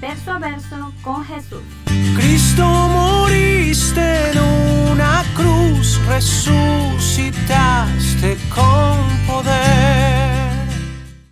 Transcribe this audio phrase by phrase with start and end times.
[0.00, 1.62] verso a verso con Jesús.
[2.16, 4.38] Cristo moriste en
[4.92, 7.48] una cruz, resucitaste
[8.54, 8.96] con
[9.26, 10.40] poder.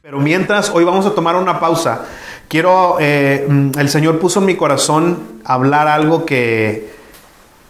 [0.03, 2.05] Pero mientras, hoy vamos a tomar una pausa.
[2.49, 6.93] Quiero, eh, mm, el Señor puso en mi corazón hablar algo que,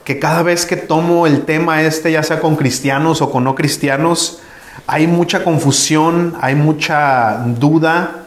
[0.04, 3.54] que cada vez que tomo el tema este, ya sea con cristianos o con no
[3.54, 4.40] cristianos,
[4.86, 8.24] hay mucha confusión, hay mucha duda.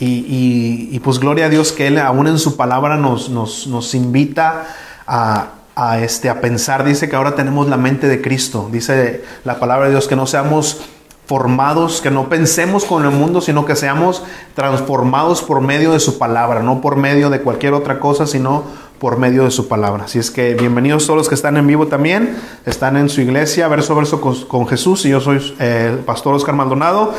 [0.00, 3.94] Y, y, pues gloria a Dios que Él aún en su palabra nos, nos, nos
[3.94, 4.66] invita
[5.06, 6.84] a, a, este, a pensar.
[6.84, 8.68] Dice que ahora tenemos la mente de Cristo.
[8.70, 10.82] Dice la palabra de Dios que no seamos
[11.26, 14.22] formados, que no pensemos con el mundo, sino que seamos
[14.54, 18.64] transformados por medio de su palabra, no por medio de cualquier otra cosa, sino
[18.98, 20.04] por medio de su palabra.
[20.04, 23.68] Así es que bienvenidos todos los que están en vivo también, están en su iglesia,
[23.68, 27.12] verso a verso con, con Jesús, y yo soy eh, el pastor Oscar Maldonado.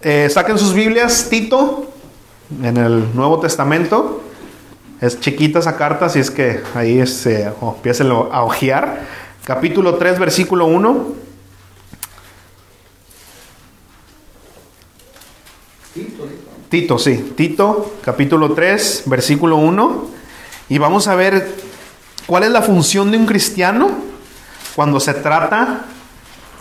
[0.00, 1.89] Eh, saquen sus Biblias, Tito,
[2.62, 4.22] en el Nuevo Testamento.
[5.00, 7.76] Es chiquita esa carta, así es que ahí es, eh, oh,
[8.32, 9.06] a ojear.
[9.44, 11.20] Capítulo 3, versículo 1.
[16.68, 17.32] Tito, sí.
[17.36, 20.08] Tito, capítulo 3, versículo 1.
[20.68, 21.52] Y vamos a ver
[22.26, 23.90] cuál es la función de un cristiano
[24.76, 25.86] cuando se trata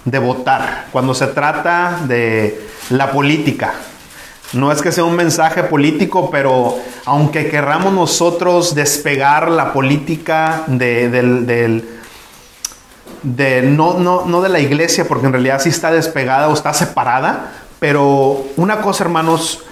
[0.06, 3.74] de votar, cuando se trata de la política.
[4.54, 11.10] No es que sea un mensaje político, pero aunque querramos nosotros despegar la política de,
[13.22, 16.74] de, no, no, no de la iglesia, porque en realidad sí está despegada o está
[16.74, 19.64] separada, pero una cosa, hermanos,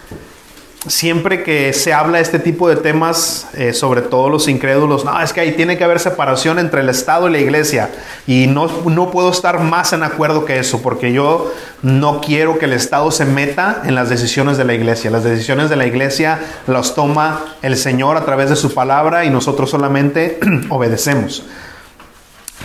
[0.87, 5.33] siempre que se habla este tipo de temas, eh, sobre todo los incrédulos, no, es
[5.33, 7.89] que ahí tiene que haber separación entre el Estado y la iglesia.
[8.25, 12.65] Y no, no puedo estar más en acuerdo que eso, porque yo no quiero que
[12.65, 15.11] el Estado se meta en las decisiones de la iglesia.
[15.11, 19.29] Las decisiones de la iglesia las toma el Señor a través de su palabra y
[19.29, 21.43] nosotros solamente obedecemos.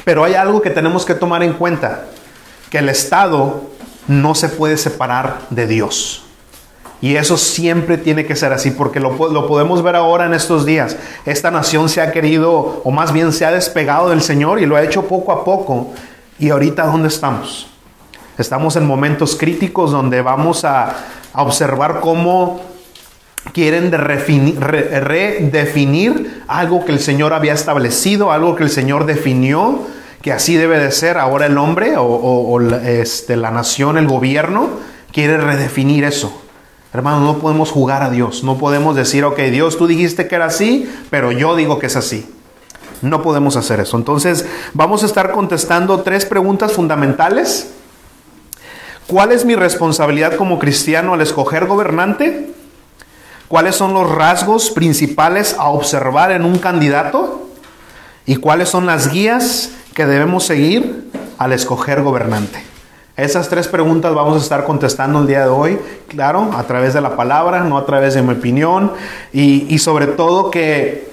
[0.04, 2.04] Pero hay algo que tenemos que tomar en cuenta,
[2.70, 3.70] que el Estado
[4.08, 6.21] no se puede separar de Dios.
[7.02, 10.96] Y eso siempre tiene que ser así, porque lo, podemos ver ahora en estos días.
[11.26, 14.76] Esta nación se ha querido, o más bien se ha despegado del Señor y lo
[14.76, 15.90] ha hecho poco a poco.
[16.38, 17.66] ¿Y ahorita dónde estamos?
[18.38, 20.94] Estamos en momentos críticos donde vamos a,
[21.34, 22.60] observar cómo
[23.52, 29.06] quieren de redefinir, re, redefinir algo que el Señor había establecido, algo que el Señor
[29.06, 29.80] definió,
[30.20, 31.18] que así debe de ser.
[31.18, 34.68] Ahora el hombre o, o, o este, la nación, el gobierno,
[35.10, 36.41] quiere redefinir eso.
[36.92, 38.44] Hermano, no podemos jugar a Dios.
[38.44, 41.96] No podemos decir, ok, Dios, tú dijiste que era así, pero yo digo que es
[41.96, 42.28] así.
[43.00, 43.96] No podemos hacer eso.
[43.96, 47.70] Entonces, vamos a estar contestando tres preguntas fundamentales.
[49.06, 52.50] ¿Cuál es mi responsabilidad como cristiano al escoger gobernante?
[53.48, 57.48] ¿Cuáles son los rasgos principales a observar en un candidato?
[58.24, 62.71] ¿Y cuáles son las guías que debemos seguir al escoger gobernante?
[63.16, 65.78] Esas tres preguntas vamos a estar contestando el día de hoy,
[66.08, 68.90] claro, a través de la palabra, no a través de mi opinión,
[69.34, 71.10] y, y sobre todo que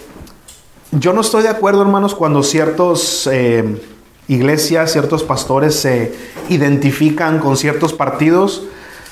[0.91, 3.81] yo no estoy de acuerdo, hermanos, cuando ciertos eh,
[4.29, 6.15] iglesias, ciertos pastores se
[6.47, 8.63] identifican con ciertos partidos.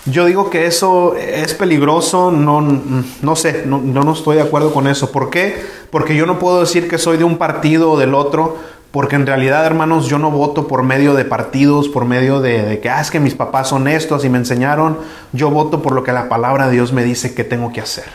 [0.05, 4.87] Yo digo que eso es peligroso, no, no sé, no, no estoy de acuerdo con
[4.87, 5.11] eso.
[5.11, 5.61] ¿Por qué?
[5.91, 8.55] Porque yo no puedo decir que soy de un partido o del otro,
[8.91, 12.79] porque en realidad, hermanos, yo no voto por medio de partidos, por medio de, de,
[12.79, 14.97] que, ah, es que mis papás son estos y me enseñaron.
[15.33, 18.05] Yo voto por lo que la palabra de Dios me dice que tengo que hacer.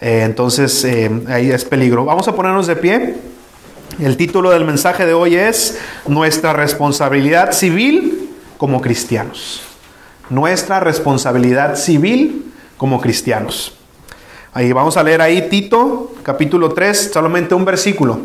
[0.00, 2.04] Eh, entonces, eh, ahí es peligro.
[2.04, 3.16] Vamos a ponernos de pie.
[3.98, 9.62] El título del mensaje de hoy es Nuestra responsabilidad civil como cristianos.
[10.30, 13.74] Nuestra responsabilidad civil como cristianos.
[14.52, 18.20] Ahí vamos a leer ahí Tito, capítulo 3, solamente un versículo.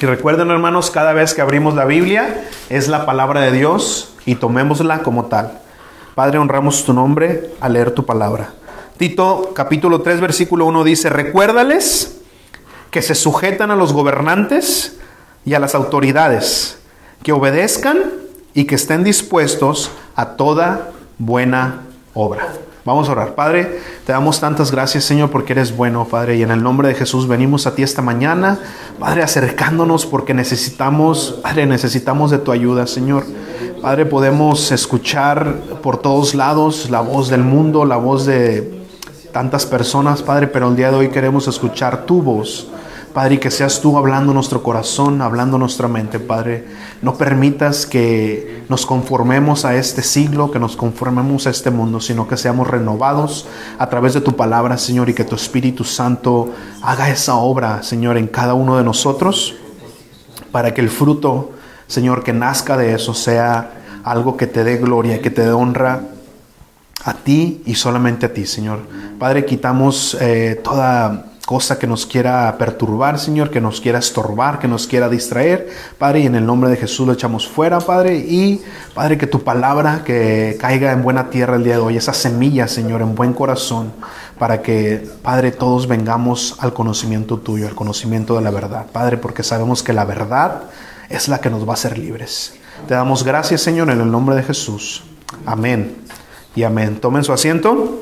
[0.00, 4.34] Y recuerden hermanos, cada vez que abrimos la Biblia es la palabra de Dios y
[4.34, 5.60] tomémosla como tal.
[6.14, 8.52] Padre, honramos tu nombre al leer tu palabra.
[8.96, 12.20] Tito capítulo 3 versículo 1 dice, recuérdales
[12.90, 14.98] que se sujetan a los gobernantes
[15.44, 16.78] y a las autoridades,
[17.22, 18.02] que obedezcan
[18.54, 21.82] y que estén dispuestos a toda buena
[22.14, 22.52] obra.
[22.84, 23.34] Vamos a orar.
[23.36, 26.36] Padre, te damos tantas gracias, Señor, porque eres bueno, Padre.
[26.36, 28.58] Y en el nombre de Jesús venimos a ti esta mañana,
[28.98, 33.24] Padre, acercándonos porque necesitamos, Padre, necesitamos de tu ayuda, Señor.
[33.80, 38.82] Padre, podemos escuchar por todos lados la voz del mundo, la voz de
[39.32, 42.68] tantas personas, Padre, pero el día de hoy queremos escuchar tu voz.
[43.12, 46.64] Padre, y que seas tú hablando nuestro corazón, hablando nuestra mente, Padre.
[47.02, 52.26] No permitas que nos conformemos a este siglo, que nos conformemos a este mundo, sino
[52.26, 53.46] que seamos renovados
[53.78, 58.16] a través de tu palabra, Señor, y que tu Espíritu Santo haga esa obra, Señor,
[58.16, 59.56] en cada uno de nosotros,
[60.50, 61.50] para que el fruto,
[61.88, 63.72] Señor, que nazca de eso sea
[64.04, 66.02] algo que te dé gloria, que te dé honra
[67.04, 68.80] a ti y solamente a ti, Señor.
[69.18, 74.68] Padre, quitamos eh, toda cosa que nos quiera perturbar, Señor, que nos quiera estorbar, que
[74.68, 75.68] nos quiera distraer.
[75.98, 78.16] Padre, y en el nombre de Jesús lo echamos fuera, Padre.
[78.16, 78.62] Y,
[78.94, 82.68] Padre, que tu palabra que caiga en buena tierra el día de hoy, esa semilla,
[82.68, 83.92] Señor, en buen corazón,
[84.38, 88.86] para que, Padre, todos vengamos al conocimiento tuyo, al conocimiento de la verdad.
[88.92, 90.62] Padre, porque sabemos que la verdad
[91.08, 92.54] es la que nos va a hacer libres.
[92.86, 95.02] Te damos gracias, Señor, en el nombre de Jesús.
[95.44, 95.96] Amén
[96.54, 96.98] y amén.
[97.00, 98.01] Tomen su asiento.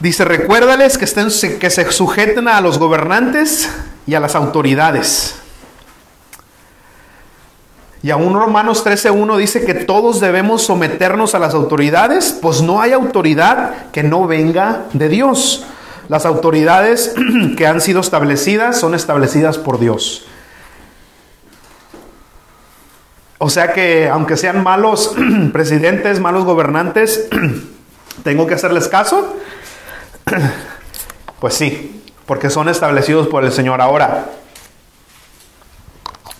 [0.00, 3.70] Dice, recuérdales que, estén, que se sujeten a los gobernantes
[4.06, 5.36] y a las autoridades.
[8.02, 12.92] Y aún Romanos 13.1 dice que todos debemos someternos a las autoridades, pues no hay
[12.92, 15.66] autoridad que no venga de Dios.
[16.08, 17.14] Las autoridades
[17.58, 20.24] que han sido establecidas son establecidas por Dios.
[23.36, 25.14] O sea que aunque sean malos
[25.52, 27.28] presidentes, malos gobernantes,
[28.24, 29.36] tengo que hacerles caso.
[31.40, 33.80] Pues sí, porque son establecidos por el Señor.
[33.80, 34.26] Ahora,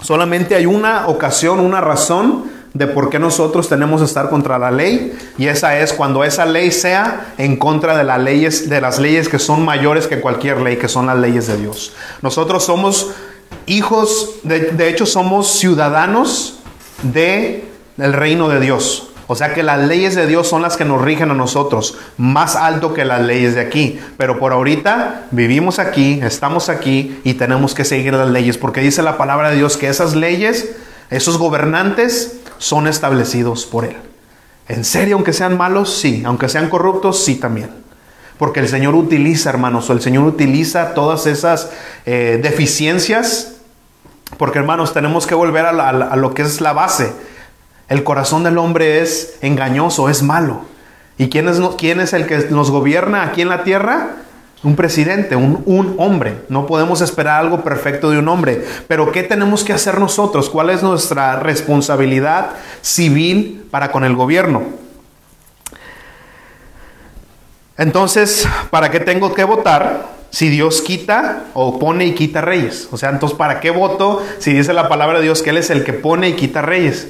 [0.03, 4.71] solamente hay una ocasión, una razón de por qué nosotros tenemos que estar contra la
[4.71, 8.99] ley y esa es cuando esa ley sea en contra de las leyes de las
[8.99, 11.95] leyes que son mayores que cualquier ley, que son las leyes de Dios.
[12.23, 13.11] Nosotros somos
[13.67, 16.61] hijos, de, de hecho somos ciudadanos
[17.03, 17.65] de
[17.99, 19.10] el reino de Dios.
[19.31, 22.57] O sea que las leyes de Dios son las que nos rigen a nosotros, más
[22.57, 24.01] alto que las leyes de aquí.
[24.17, 29.05] Pero por ahorita vivimos aquí, estamos aquí y tenemos que seguir las leyes, porque dice
[29.05, 30.75] la palabra de Dios que esas leyes,
[31.11, 33.99] esos gobernantes, son establecidos por Él.
[34.67, 36.25] En serio, aunque sean malos, sí.
[36.27, 37.71] Aunque sean corruptos, sí también.
[38.37, 41.71] Porque el Señor utiliza, hermanos, o el Señor utiliza todas esas
[42.05, 43.59] eh, deficiencias.
[44.39, 47.30] Porque, hermanos, tenemos que volver a, lo que es la base
[47.91, 50.63] el corazón del hombre es engañoso, es malo.
[51.19, 54.17] ¿Y quién es, el que nos gobierna aquí en la tierra?
[54.63, 56.43] Un presidente, un, un, hombre.
[56.49, 58.65] No podemos esperar algo perfecto de un hombre.
[58.87, 60.49] Pero ¿qué tenemos que hacer nosotros?
[60.49, 62.51] ¿Cuál es nuestra responsabilidad
[62.81, 64.63] civil para con el gobierno?
[67.77, 72.89] Entonces, ¿para qué tengo que votar si Dios quita o pone y quita reyes?
[72.93, 75.71] O sea, entonces, ¿para qué voto si dice la palabra de Dios que Él es
[75.71, 77.09] el que pone y quita reyes?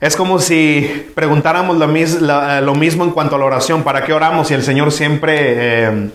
[0.00, 3.82] Es como si preguntáramos lo, mismo en cuanto a la oración.
[3.82, 6.10] ¿Para qué oramos si el Señor siempre eh,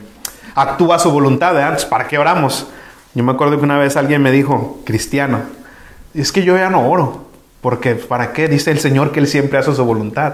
[0.53, 1.57] actúa a su voluntad?
[1.59, 1.85] antes?
[1.85, 2.67] ¿Para qué oramos?
[3.15, 5.41] Yo me acuerdo que una vez alguien me dijo, cristiano,
[6.13, 7.25] es que yo ya no oro.
[7.61, 8.47] Porque ¿para qué?
[8.47, 10.33] Dice el Señor que Él siempre hace su voluntad.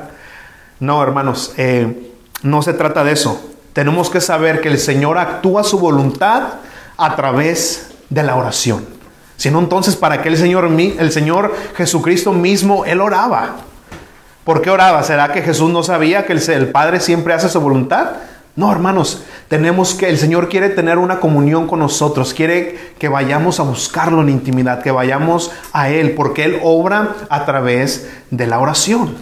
[0.79, 2.11] No, hermanos, eh,
[2.43, 3.53] no se trata de eso.
[3.71, 6.55] Tenemos que saber que el Señor actúa su voluntad
[6.97, 8.96] a través de la oración.
[9.37, 13.57] Sino entonces, ¿para qué el Señor, el Señor Jesucristo mismo, Él oraba?
[14.43, 15.03] ¿Por qué oraba?
[15.03, 18.13] ¿Será que Jesús no sabía que el, Padre siempre hace su voluntad?
[18.55, 23.59] No, hermanos, tenemos que, el Señor quiere tener una comunión con nosotros, quiere que vayamos
[23.59, 28.59] a buscarlo en intimidad, que vayamos a Él, porque Él obra a través de la
[28.59, 29.15] oración.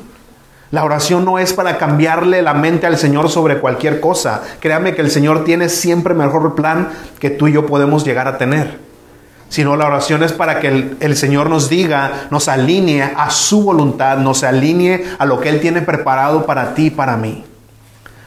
[0.72, 4.44] La oración no es para cambiarle la mente al Señor sobre cualquier cosa.
[4.62, 8.38] Créame que el Señor tiene siempre mejor plan que tú y yo podemos llegar a
[8.38, 8.86] tener
[9.50, 14.18] sino la oración es para que el, Señor nos diga, nos alinee a su voluntad,
[14.18, 17.46] nos alinee a lo que Él tiene preparado para ti y para mí.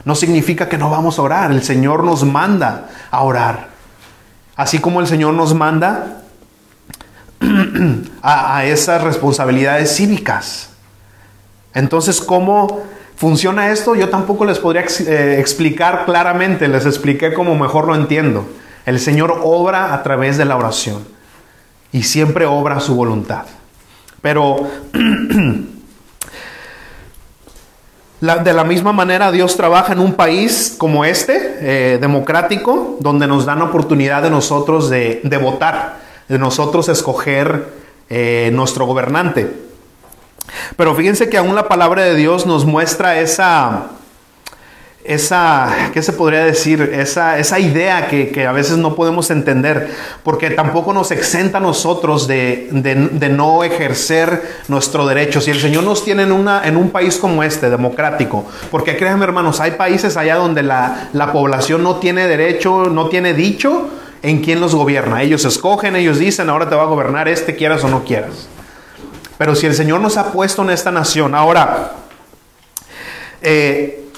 [0.05, 3.69] No significa que no vamos a orar, el Señor nos manda a orar.
[4.55, 6.21] Así como el Señor nos manda
[8.21, 10.69] a, a esas responsabilidades cívicas.
[11.73, 12.83] Entonces, ¿cómo
[13.15, 13.95] funciona esto?
[13.95, 18.47] Yo tampoco les podría eh, explicar claramente, les expliqué como mejor lo entiendo.
[18.89, 21.05] El Señor obra a través de la oración
[21.91, 23.43] y siempre obra su voluntad.
[24.19, 24.67] Pero
[28.19, 33.45] de la misma manera Dios trabaja en un país como este, eh, democrático, donde nos
[33.45, 37.67] dan oportunidad de nosotros de, votar, de nosotros escoger
[38.09, 39.55] eh, nuestro gobernante.
[40.75, 43.91] Pero fíjense que aún la palabra de Dios nos muestra esa,
[45.09, 46.81] esa, ¿qué se podría decir?
[46.93, 49.89] Esa, esa idea que, que, a veces no podemos entender,
[50.21, 55.41] porque tampoco nos exenta a nosotros de, de, no ejercer nuestro derecho.
[55.41, 59.23] Si el Señor nos tiene en, una, en un país como este, democrático, porque créanme
[59.23, 63.89] hermanos, hay países allá donde la, la población no tiene derecho, no tiene dicho
[64.21, 65.23] en quién los gobierna.
[65.23, 68.47] Ellos escogen, ellos dicen, ahora te va a gobernar este, quieras o no quieras.
[69.39, 71.93] Pero si el Señor nos ha puesto en esta nación, ahora,
[73.41, 74.08] eh,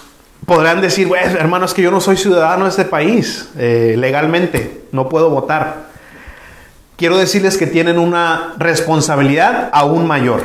[0.45, 5.09] podrán decir, bueno, hermanos, que yo no soy ciudadano de este país eh, legalmente, no
[5.09, 5.89] puedo votar.
[6.97, 10.43] Quiero decirles que tienen una responsabilidad aún mayor.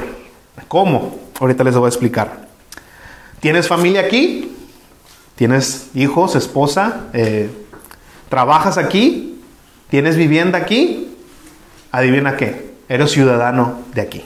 [0.68, 1.18] ¿Cómo?
[1.38, 2.46] Ahorita les voy a explicar.
[3.40, 4.56] ¿Tienes familia aquí?
[5.34, 7.02] ¿Tienes hijos, esposa?
[7.12, 7.50] Eh,
[8.30, 9.40] ¿Trabajas aquí?
[9.90, 11.14] ¿Tienes vivienda aquí?
[11.92, 14.24] Adivina qué, eres ciudadano de aquí.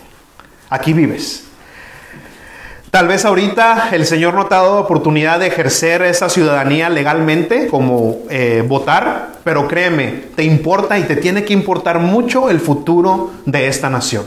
[0.71, 1.50] Aquí vives.
[2.91, 7.69] Tal vez ahorita el Señor no te ha dado oportunidad de ejercer esa ciudadanía legalmente,
[7.69, 13.31] como eh, votar, pero créeme, te importa y te tiene que importar mucho el futuro
[13.47, 14.25] de esta nación.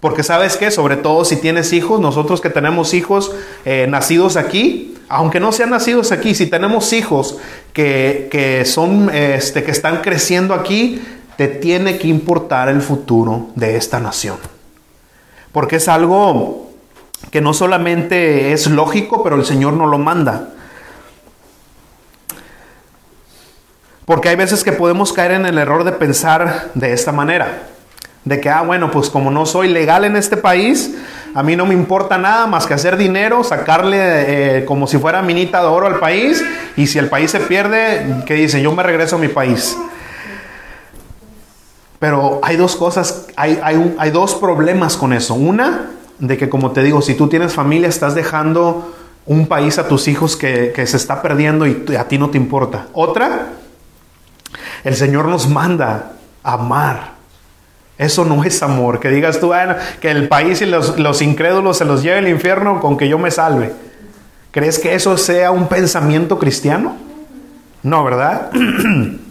[0.00, 3.30] Porque sabes que, sobre todo si tienes hijos, nosotros que tenemos hijos
[3.64, 7.38] eh, nacidos aquí, aunque no sean nacidos aquí, si tenemos hijos
[7.72, 11.00] que, que son, este, que están creciendo aquí,
[11.36, 14.38] te tiene que importar el futuro de esta nación
[15.52, 16.65] porque es algo
[17.30, 20.48] que no solamente es lógico, pero el Señor no lo manda.
[24.04, 27.64] Porque hay veces que podemos caer en el error de pensar de esta manera.
[28.24, 30.96] De que, ah, bueno, pues como no soy legal en este país,
[31.34, 35.22] a mí no me importa nada más que hacer dinero, sacarle eh, como si fuera
[35.22, 36.42] minita de oro al país,
[36.76, 38.62] y si el país se pierde, ¿qué dice?
[38.62, 39.76] Yo me regreso a mi país.
[41.98, 45.34] Pero hay dos cosas, hay, hay, dos problemas con eso.
[45.34, 48.94] Una, de que como te digo, si tú tienes familia, estás dejando
[49.26, 52.86] un país a tus hijos que, se está perdiendo y a ti no te importa.
[52.92, 53.52] Otra,
[54.84, 57.16] el Señor nos manda amar.
[57.98, 59.00] Eso no es amor.
[59.00, 62.28] Que digas tú, bueno, que el país y los, los incrédulos se los lleve al
[62.28, 63.72] infierno con que yo me salve.
[64.50, 66.96] ¿Crees que eso sea un pensamiento cristiano?
[67.82, 68.50] No, ¿verdad?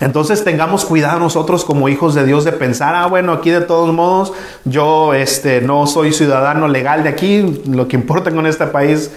[0.00, 3.92] Entonces tengamos cuidado nosotros como hijos de Dios de pensar, ah, bueno, aquí de todos
[3.94, 4.32] modos
[4.64, 9.10] yo este, no soy ciudadano legal de aquí, lo que importa con este país.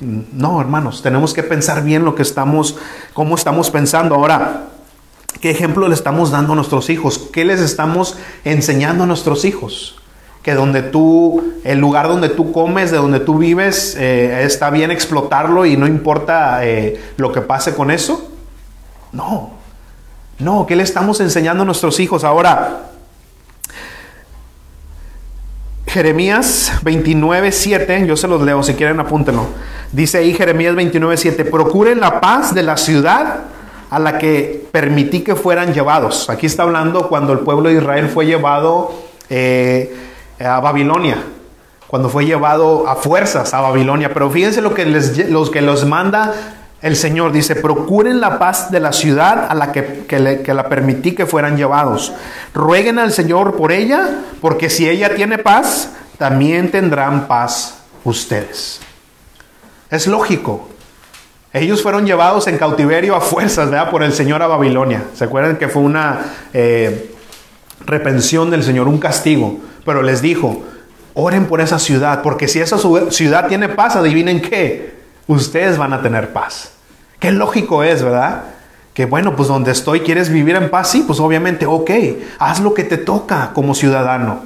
[0.00, 2.76] No, hermanos, tenemos que pensar bien lo que estamos,
[3.12, 4.14] cómo estamos pensando.
[4.14, 4.66] Ahora,
[5.40, 7.18] ¿qué ejemplo le estamos dando a nuestros hijos?
[7.32, 9.96] ¿Qué les estamos enseñando a nuestros hijos?
[10.42, 14.90] que donde tú, el lugar donde tú comes, de donde tú vives, eh, está bien
[14.90, 18.30] explotarlo y no importa eh, lo que pase con eso.
[19.12, 19.57] No,
[20.38, 22.84] no, ¿qué le estamos enseñando a nuestros hijos ahora?
[25.88, 29.46] Jeremías 29, 7, yo se los leo, si quieren apúntenlo.
[29.90, 33.40] Dice ahí Jeremías 29, 7, procuren la paz de la ciudad
[33.90, 36.28] a la que permití que fueran llevados.
[36.28, 38.92] Aquí está hablando cuando el pueblo de Israel fue llevado
[39.30, 39.96] eh,
[40.38, 41.16] a Babilonia,
[41.86, 44.12] cuando fue llevado a fuerzas a Babilonia.
[44.12, 46.34] Pero fíjense lo que, les, los que los manda
[46.80, 51.12] el Señor dice, procuren la paz de la ciudad a la que, que, la permití
[51.12, 52.12] que fueran llevados.
[52.54, 54.08] Rueguen al Señor por ella,
[54.40, 58.80] porque si ella tiene paz, también tendrán paz ustedes.
[59.90, 60.68] Es lógico.
[61.52, 63.90] Ellos fueron llevados en cautiverio a fuerzas, ¿verdad?
[63.90, 65.04] Por el Señor a Babilonia.
[65.14, 66.20] ¿Se acuerdan que fue una
[66.52, 67.12] eh,
[67.86, 69.58] repensión del Señor, un castigo?
[69.84, 70.62] Pero les dijo,
[71.14, 72.78] oren por esa ciudad, porque si esa
[73.10, 74.97] ciudad tiene paz, adivinen qué,
[75.28, 76.72] ustedes van a tener paz.
[77.20, 78.44] Qué lógico es, ¿verdad?
[78.92, 80.90] Que bueno, pues donde estoy, ¿quieres vivir en paz?
[80.90, 81.90] Sí, pues obviamente, ok,
[82.40, 84.40] haz lo que te toca como ciudadano.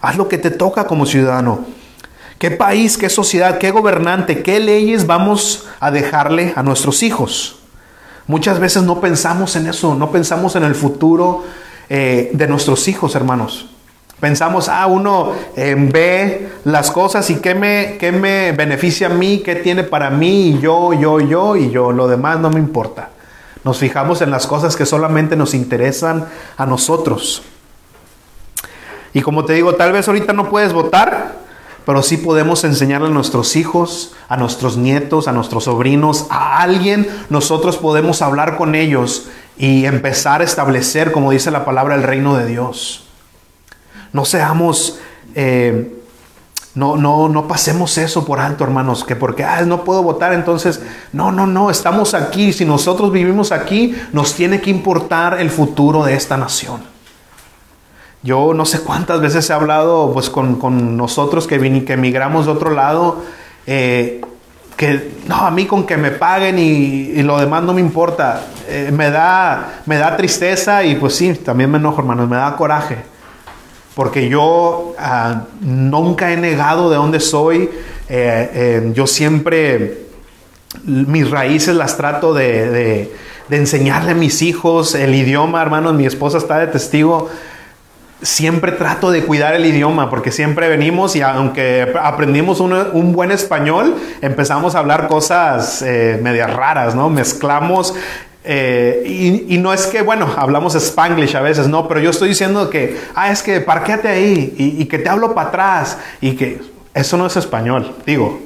[0.00, 1.64] Haz lo que te toca como ciudadano.
[2.38, 7.60] ¿Qué país, qué sociedad, qué gobernante, qué leyes vamos a dejarle a nuestros hijos?
[8.26, 11.44] Muchas veces no pensamos en eso, no pensamos en el futuro
[11.88, 13.68] eh, de nuestros hijos, hermanos.
[14.22, 19.42] Pensamos, ah, uno eh, ve las cosas y qué me, qué me beneficia a mí,
[19.44, 23.08] qué tiene para mí, y yo, yo, yo, y yo, lo demás no me importa.
[23.64, 27.42] Nos fijamos en las cosas que solamente nos interesan a nosotros.
[29.12, 31.38] Y como te digo, tal vez ahorita no puedes votar,
[31.84, 37.08] pero sí podemos enseñarle a nuestros hijos, a nuestros nietos, a nuestros sobrinos, a alguien,
[37.28, 39.26] nosotros podemos hablar con ellos
[39.58, 43.01] y empezar a establecer, como dice la palabra, el reino de Dios.
[44.12, 44.98] No seamos,
[45.34, 45.94] eh,
[46.74, 50.80] no, no, no pasemos eso por alto, hermanos, que porque ah, no puedo votar, entonces,
[51.12, 52.52] no, no, no, estamos aquí.
[52.52, 56.82] Si nosotros vivimos aquí, nos tiene que importar el futuro de esta nación.
[58.22, 62.46] Yo no sé cuántas veces he hablado pues, con, con nosotros que, vin- que emigramos
[62.46, 63.22] de otro lado,
[63.66, 64.20] eh,
[64.76, 68.46] que no, a mí con que me paguen y, lo demás no me importa.
[68.68, 72.54] Eh, me, da, me da tristeza y pues sí, también me enojo, hermanos, me da
[72.56, 73.11] coraje.
[73.94, 77.70] Porque yo ah, nunca he negado de dónde soy.
[78.08, 80.02] Eh, eh, yo siempre
[80.84, 83.12] mis raíces las trato de,
[83.50, 85.94] enseñarle a mis hijos el idioma, hermanos.
[85.94, 87.28] Mi esposa está de testigo.
[88.22, 93.32] Siempre trato de cuidar el idioma porque siempre venimos y aunque aprendimos un, un buen
[93.32, 97.10] español, empezamos a hablar cosas eh, medias raras, ¿no?
[97.10, 97.94] Mezclamos.
[98.44, 102.70] Eh, y, no es que, bueno, hablamos spanglish a veces, no, pero yo estoy diciendo
[102.70, 106.60] que, ah, es que parquéate ahí y, que te hablo para atrás y que
[106.92, 108.40] eso no es español, digo.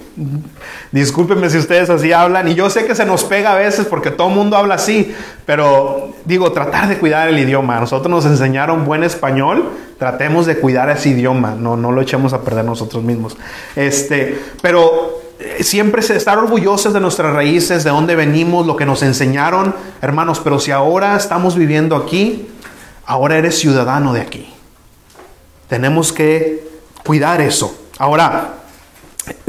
[0.92, 4.10] Discúlpenme si ustedes así hablan y yo sé que se nos pega a veces porque
[4.10, 7.78] todo mundo habla así, pero digo, tratar de cuidar el idioma.
[7.78, 12.40] Nosotros nos enseñaron buen español, tratemos de cuidar ese idioma, no, no lo echemos a
[12.40, 13.36] perder nosotros mismos.
[13.74, 15.25] Este, pero
[15.60, 20.40] siempre se- estar orgullosos de nuestras raíces, de dónde venimos, lo que nos enseñaron, hermanos,
[20.42, 22.48] pero si ahora estamos viviendo aquí,
[23.04, 24.52] ahora eres ciudadano de aquí.
[25.68, 26.66] Tenemos que
[27.04, 27.76] cuidar eso.
[27.98, 28.54] Ahora,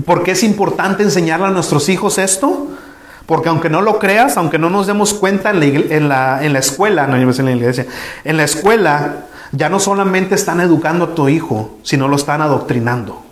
[0.06, 2.68] ¿por qué es importante enseñarle a nuestros hijos esto?
[3.26, 6.54] Porque aunque no lo creas, aunque no nos demos cuenta en la, en la, en
[6.54, 7.86] la escuela, no en la iglesia,
[8.24, 13.24] en la escuela ya no solamente están educando a tu hijo, sino lo están adoctrinando.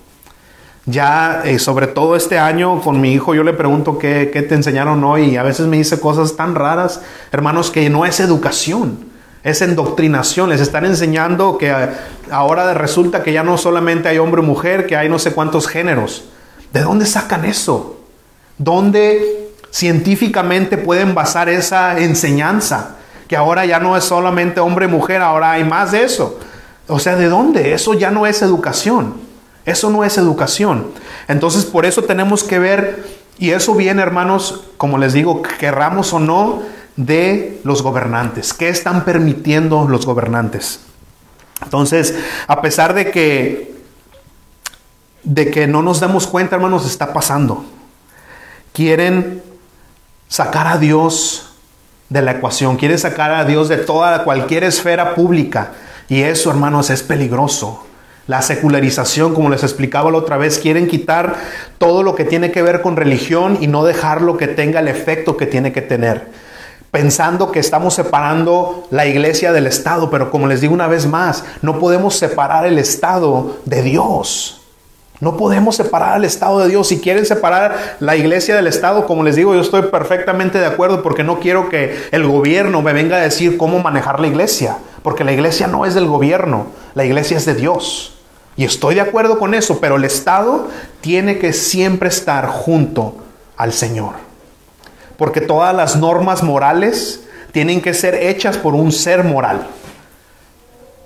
[0.88, 4.54] Ya, eh, sobre todo este año, con mi hijo yo le pregunto qué, qué te
[4.54, 7.02] enseñaron hoy y a veces me dice cosas tan raras,
[7.32, 9.00] hermanos, que no es educación,
[9.44, 10.50] es endoctrinación.
[10.50, 11.90] Les están enseñando que eh,
[12.30, 15.68] ahora resulta que ya no solamente hay hombre y mujer, que hay no sé cuántos
[15.68, 16.26] géneros.
[16.72, 18.02] ¿De dónde sacan eso?
[18.60, 22.98] ¿Dónde científicamente pueden basar esa enseñanza?
[23.28, 26.38] Que ahora ya no es solamente hombre y mujer, ahora hay más de eso.
[26.88, 27.74] O sea, ¿de dónde?
[27.74, 29.25] Eso ya no es educación.
[29.66, 30.92] Eso no es educación.
[31.28, 33.06] Entonces, por eso tenemos que ver,
[33.38, 36.62] y eso viene, hermanos, como les digo, querramos o no,
[36.96, 38.54] de los gobernantes.
[38.54, 40.80] ¿Qué están permitiendo los gobernantes?
[41.62, 42.16] Entonces,
[42.48, 43.76] a pesar de que
[45.26, 47.66] de que no nos damos cuenta, hermanos, está pasando.
[48.72, 49.44] Quieren
[50.28, 51.50] sacar a Dios
[52.10, 55.72] de la ecuación, quieren sacar a Dios de toda cualquier esfera pública.
[56.08, 57.84] Y eso, hermanos, es peligroso.
[58.28, 61.36] La secularización, como les explicaba la otra vez, quieren quitar
[61.78, 65.38] todo lo que tiene que ver con religión y no dejarlo que tenga el efecto
[65.38, 66.28] que tiene que tener.
[66.90, 71.44] Pensando que estamos separando la iglesia del Estado, pero como les digo una vez más,
[71.62, 74.62] no podemos separar el Estado de Dios.
[75.20, 76.88] No podemos separar al Estado de Dios.
[76.88, 81.04] Si quieren separar la iglesia del Estado, como les digo, yo estoy perfectamente de acuerdo
[81.04, 84.78] porque no quiero que el gobierno me venga a decir cómo manejar la iglesia.
[85.04, 88.15] Porque la iglesia no es del gobierno, la iglesia es de Dios.
[88.58, 90.70] Y estoy de acuerdo con eso, pero el Estado
[91.02, 93.16] tiene que siempre estar junto
[93.58, 94.14] al Señor.
[95.18, 99.68] Porque todas las normas morales tienen que ser hechas por un ser moral.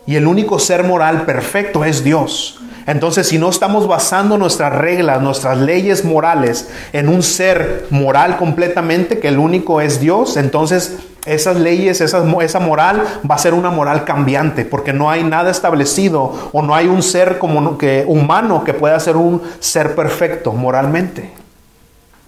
[0.06, 2.60] Y el único ser moral perfecto es Dios.
[2.88, 9.20] Entonces, si no estamos basando nuestras reglas, nuestras leyes morales en un ser moral completamente,
[9.20, 14.06] que el único es Dios, entonces esas leyes, esa moral va a ser una moral
[14.06, 18.74] cambiante, porque no hay nada establecido o no hay un ser como que, humano que
[18.74, 21.34] pueda ser un ser perfecto moralmente.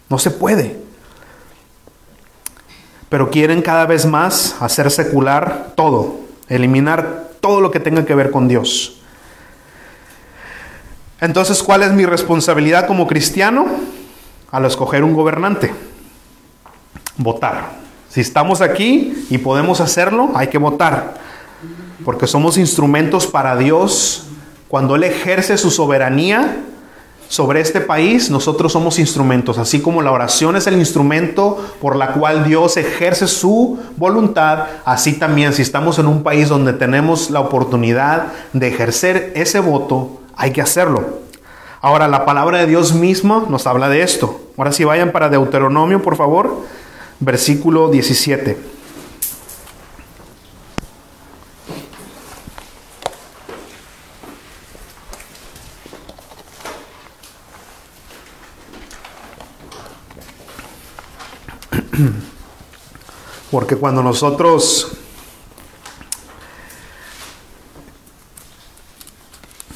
[0.10, 0.78] No se puede.
[3.10, 6.16] Pero quieren cada vez más hacer secular todo,
[6.48, 9.02] eliminar todo lo que tenga que ver con Dios.
[11.20, 13.68] Entonces, ¿cuál es mi responsabilidad como cristiano?
[14.52, 15.74] Al escoger un gobernante.
[17.18, 17.82] Votar.
[18.12, 21.14] Si estamos aquí y podemos hacerlo, hay que votar.
[22.04, 24.26] Porque somos instrumentos para Dios.
[24.68, 26.58] Cuando Él ejerce su soberanía
[27.30, 29.58] sobre este país, nosotros somos instrumentos.
[29.58, 35.14] Así como la oración es el instrumento por la cual Dios ejerce su voluntad, así
[35.14, 40.52] también si estamos en un país donde tenemos la oportunidad de ejercer ese voto, hay
[40.52, 41.22] que hacerlo.
[41.80, 44.42] Ahora, la palabra de Dios misma nos habla de esto.
[44.58, 46.58] Ahora sí vayan para Deuteronomio, por favor,
[47.22, 48.58] versículo 17.
[63.52, 64.88] Porque cuando nosotros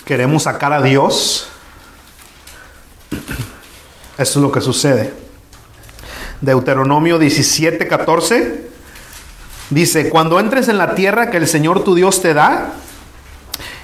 [0.03, 1.47] queremos sacar a Dios,
[4.17, 5.24] eso es lo que sucede.
[6.41, 8.69] Deuteronomio 17, 14
[9.69, 12.73] dice, cuando entres en la tierra que el Señor tu Dios te da,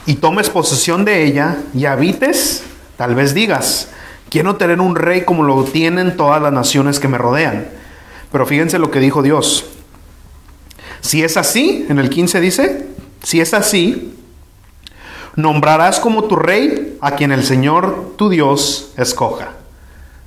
[0.06, 2.64] y tomes posesión de ella y habites,
[2.98, 3.90] tal vez digas,
[4.30, 7.68] quiero tener un rey como lo tienen todas las naciones que me rodean.
[8.32, 9.66] Pero fíjense lo que dijo Dios.
[11.02, 12.88] Si es así, en el 15 dice,
[13.24, 14.16] si es así,
[15.36, 19.54] nombrarás como tu rey a quien el Señor tu Dios escoja.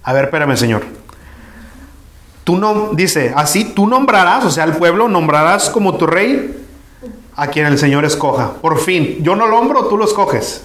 [0.03, 0.85] A ver, espérame, Señor.
[2.45, 6.65] Tú no, dice, así tú nombrarás, o sea, el pueblo nombrarás como tu rey
[7.35, 8.53] a quien el Señor escoja.
[8.61, 10.63] Por fin, yo no lo hombro, tú lo escoges.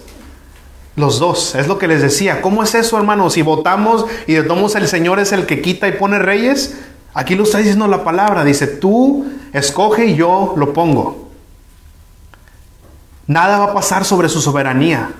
[0.98, 2.42] Los dos, es lo que les decía.
[2.42, 3.30] ¿Cómo es eso, hermano?
[3.30, 6.78] Si votamos y de todos el Señor es el que quita y pone reyes,
[7.14, 8.44] aquí lo está diciendo la palabra.
[8.44, 11.30] Dice, tú escoge y yo lo pongo.
[13.28, 15.12] Nada va a pasar sobre su soberanía.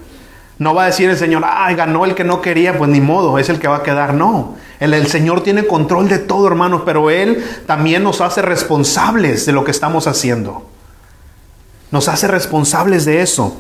[0.60, 3.40] No va a decir el Señor, ay, ganó el que no quería, pues ni modo,
[3.40, 4.14] es el que va a quedar.
[4.14, 9.46] No, el, el, Señor tiene control de todo, hermano, pero Él también nos hace responsables
[9.46, 10.70] de lo que estamos haciendo.
[11.92, 13.56] Nos hace responsables de eso.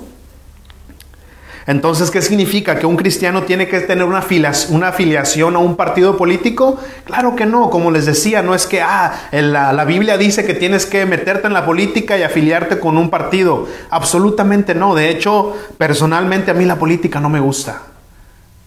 [1.69, 2.79] Entonces, ¿qué significa?
[2.79, 4.25] ¿Que un cristiano tiene que tener una,
[4.69, 6.79] una afiliación a un partido político?
[7.05, 10.87] Claro que no, como les decía, no es que, ah, la, Biblia dice que tienes
[10.87, 13.67] que meterte en la política y afiliarte con un partido.
[13.91, 14.95] Absolutamente no.
[14.95, 17.83] De hecho, personalmente a mí la política no me gusta.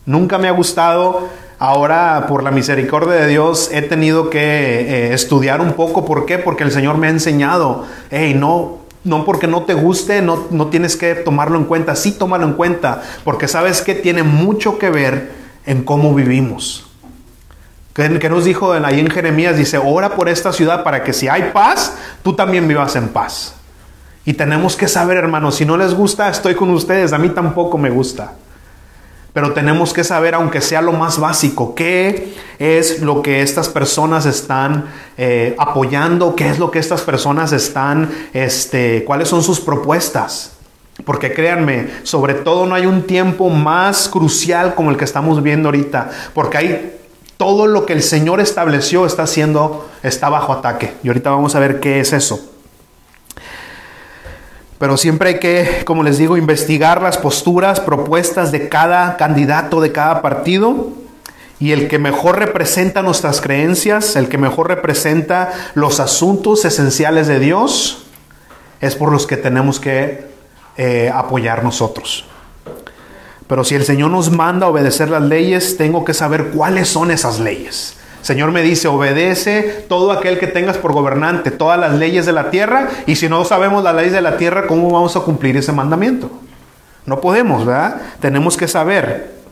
[0.07, 1.29] Nunca me ha gustado.
[1.59, 6.05] Ahora, por la misericordia de Dios, he tenido que eh, estudiar un poco.
[6.05, 6.39] ¿Por qué?
[6.39, 10.69] Porque el Señor me ha enseñado, hey, no, no porque no te guste, no, no,
[10.69, 11.97] tienes que tomarlo en cuenta.
[11.97, 15.33] Sí, tómalo en cuenta, porque sabes que tiene mucho que ver
[15.67, 16.87] en cómo vivimos.
[17.95, 21.29] Que, que nos dijo ahí en Jeremías, dice, ora por esta ciudad para que si
[21.29, 23.55] hay paz, tú también vivas en paz.
[24.25, 27.77] Y tenemos que saber, hermanos, si no les gusta, estoy con ustedes, a mí tampoco
[27.77, 28.35] me gusta.
[29.33, 34.27] Pero tenemos que saber, aunque sea lo más básico, qué es lo que estas personas
[34.27, 40.53] están eh, apoyando, qué es lo que estas personas están, este, cuáles son sus propuestas.
[41.07, 45.69] Porque créanme, sobre todo no hay un tiempo más crucial como el que estamos viendo
[45.69, 46.99] ahorita, porque hay
[47.39, 50.95] todo lo que el Señor estableció está siendo, está bajo ataque.
[51.03, 52.53] Y ahorita vamos a ver qué es eso.
[54.83, 59.93] Pero siempre hay que, como les digo, investigar las posturas, propuestas de cada candidato, de
[59.93, 60.89] cada partido.
[61.61, 67.39] Y el que mejor representa nuestras creencias, el que mejor representa los asuntos esenciales de
[67.39, 68.07] Dios,
[68.81, 70.27] es por los que tenemos que
[70.77, 72.25] eh, apoyar nosotros.
[73.47, 77.39] Pero si el Señor nos manda obedecer las leyes, tengo que saber cuáles son esas
[77.39, 77.99] leyes.
[78.23, 82.51] Señor me dice, obedece todo aquel que tengas por gobernante, todas las leyes de la
[82.51, 85.73] tierra, y si no sabemos las leyes de la tierra, ¿cómo vamos a cumplir ese
[85.73, 86.31] mandamiento?
[87.05, 88.01] No podemos, ¿verdad?
[88.21, 89.43] Tenemos que saber.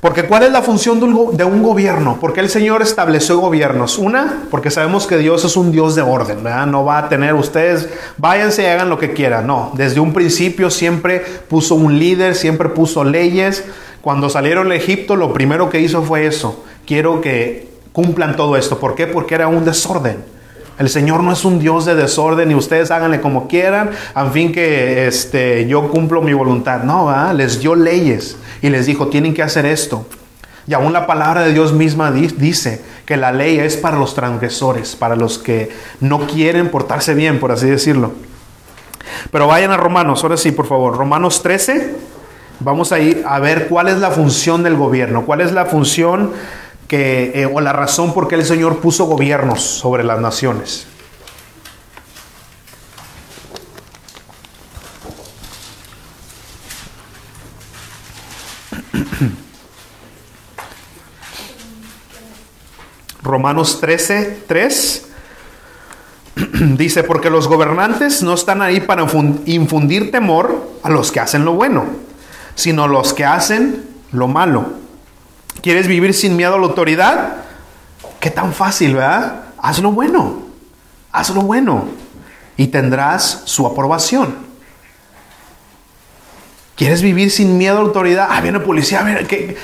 [0.00, 2.16] Porque ¿cuál es la función de un, de un, gobierno?
[2.18, 3.98] Porque el Señor estableció gobiernos.
[3.98, 6.66] Una, porque sabemos que Dios es un Dios de orden, ¿verdad?
[6.66, 9.46] No va a tener ustedes, váyanse y hagan lo que quieran.
[9.46, 13.64] No, desde un principio siempre puso un líder, siempre puso leyes.
[14.00, 18.80] Cuando salieron de Egipto, lo primero que hizo fue eso quiero que cumplan todo esto.
[18.80, 19.06] ¿Por qué?
[19.06, 20.24] Porque era un desorden.
[20.76, 24.50] El Señor no es un Dios de desorden y ustedes háganle como quieran, a fin
[24.50, 26.82] que este, yo cumplo mi voluntad.
[26.82, 30.04] No, les dio leyes y les dijo, tienen que hacer esto.
[30.66, 34.96] Y aún la palabra de Dios misma dice que la ley es para los transgresores,
[34.96, 38.14] para los que no quieren portarse bien, por así decirlo.
[39.30, 40.96] Pero vayan a Romanos, ahora sí, por favor.
[40.96, 41.94] Romanos 13,
[42.60, 46.32] vamos a ir a ver cuál es la función del gobierno, cuál es la función
[46.86, 50.86] que, eh, o la razón por qué el Señor puso gobiernos sobre las naciones.
[63.22, 65.06] Romanos 13, 3
[66.76, 69.06] dice, porque los gobernantes no están ahí para
[69.46, 72.09] infundir temor a los que hacen lo bueno,
[72.60, 74.66] sino los que hacen lo malo.
[75.62, 77.36] ¿Quieres vivir sin miedo a la autoridad?
[78.20, 79.44] Qué tan fácil, ¿verdad?
[79.56, 80.42] Hazlo bueno.
[81.10, 81.84] Hazlo bueno.
[82.58, 84.34] Y tendrás su aprobación.
[86.76, 88.28] ¿Quieres vivir sin miedo a la autoridad?
[88.30, 89.00] Ah, viene policía.
[89.00, 89.56] A ver, ¿qué?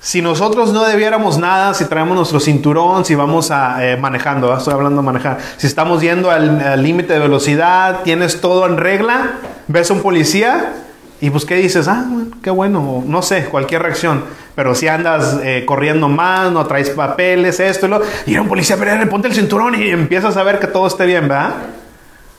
[0.00, 4.72] Si nosotros no debiéramos nada, si traemos nuestro cinturón, si vamos a, eh, manejando, estoy
[4.72, 9.32] hablando de manejar, si estamos yendo al límite de velocidad, tienes todo en regla,
[9.66, 10.72] ves a un policía
[11.20, 12.06] y pues qué dices, ah,
[12.42, 14.24] qué bueno, no sé, cualquier reacción.
[14.54, 18.02] Pero si andas eh, corriendo más, no traes papeles, esto y lo.
[18.26, 21.06] Y era un policía, pero ponte el cinturón y empiezas a ver que todo esté
[21.06, 21.54] bien, ¿verdad?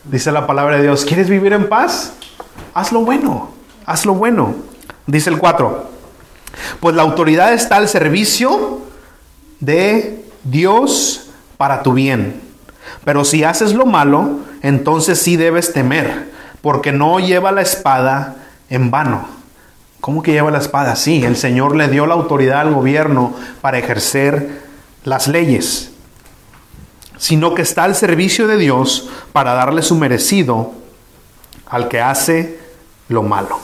[0.05, 2.13] Dice la palabra de Dios: ¿Quieres vivir en paz?
[2.73, 3.51] Haz lo bueno,
[3.85, 4.55] haz lo bueno.
[5.07, 5.89] Dice el 4.
[6.79, 8.81] Pues la autoridad está al servicio
[9.59, 12.41] de Dios para tu bien.
[13.03, 16.29] Pero si haces lo malo, entonces sí debes temer
[16.61, 18.35] porque no lleva la espada
[18.69, 19.27] en vano.
[20.01, 20.95] ¿Cómo que lleva la espada?
[20.95, 24.61] Sí, el Señor le dio la autoridad al gobierno para ejercer
[25.03, 25.91] las leyes,
[27.17, 30.71] sino que está al servicio de Dios para darle su merecido
[31.67, 32.59] al que hace
[33.09, 33.59] lo malo.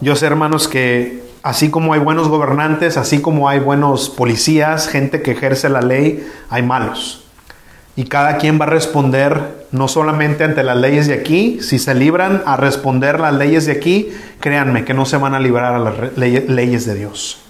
[0.00, 5.22] Yo sé, hermanos, que así como hay buenos gobernantes, así como hay buenos policías, gente
[5.22, 7.26] que ejerce la ley, hay malos.
[7.96, 11.94] Y cada quien va a responder no solamente ante las leyes de aquí, si se
[11.94, 15.78] libran a responder las leyes de aquí, créanme que no se van a librar a
[15.78, 17.40] las leyes de Dios.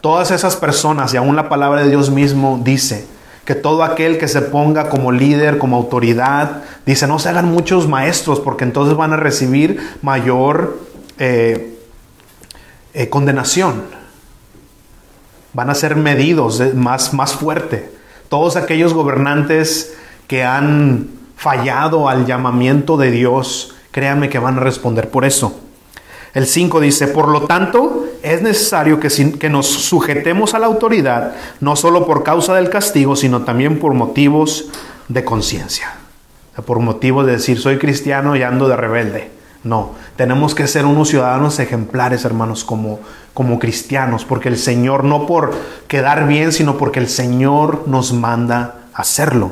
[0.00, 3.06] Todas esas personas, y aún la palabra de Dios mismo dice,
[3.44, 7.88] que todo aquel que se ponga como líder, como autoridad, dice, no se hagan muchos
[7.88, 10.78] maestros, porque entonces van a recibir mayor
[11.18, 11.74] eh,
[12.92, 13.84] eh, condenación.
[15.54, 17.97] Van a ser medidos más, más fuerte.
[18.28, 19.94] Todos aquellos gobernantes
[20.26, 25.58] que han fallado al llamamiento de Dios, créanme que van a responder por eso.
[26.34, 31.74] El 5 dice, por lo tanto, es necesario que, nos sujetemos a la autoridad, no
[31.74, 34.66] solo por causa del castigo, sino también por motivos
[35.08, 35.94] de conciencia.
[36.66, 39.37] por motivos de decir, soy cristiano y ando de rebelde.
[39.64, 43.00] No, tenemos que ser unos ciudadanos ejemplares, hermanos, como,
[43.34, 45.54] como cristianos, porque el Señor, no por
[45.88, 49.50] quedar bien, sino porque el Señor nos manda hacerlo.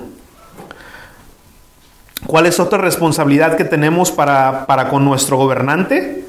[2.27, 6.25] ¿Cuál es otra responsabilidad que tenemos para, para con nuestro gobernante?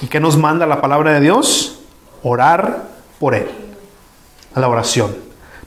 [0.00, 1.80] ¿Y qué nos manda la palabra de Dios?
[2.22, 2.84] Orar
[3.18, 3.48] por él.
[4.54, 5.14] A la oración.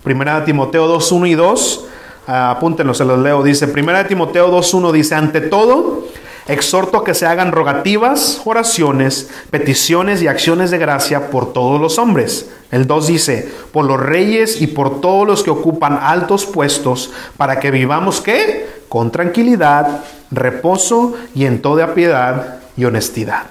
[0.03, 1.85] Primera de Timoteo 2, 1 y 2.
[2.27, 3.43] apúntenlo, se los leo.
[3.43, 6.05] Dice, Primera de Timoteo 2, 1 dice, ante todo,
[6.49, 11.97] exhorto a que se hagan rogativas, oraciones, peticiones y acciones de gracia por todos los
[11.97, 12.49] hombres.
[12.71, 17.59] El 2 dice, por los reyes y por todos los que ocupan altos puestos, para
[17.59, 18.83] que vivamos, ¿qué?
[18.89, 23.43] Con tranquilidad, reposo y en toda piedad y honestidad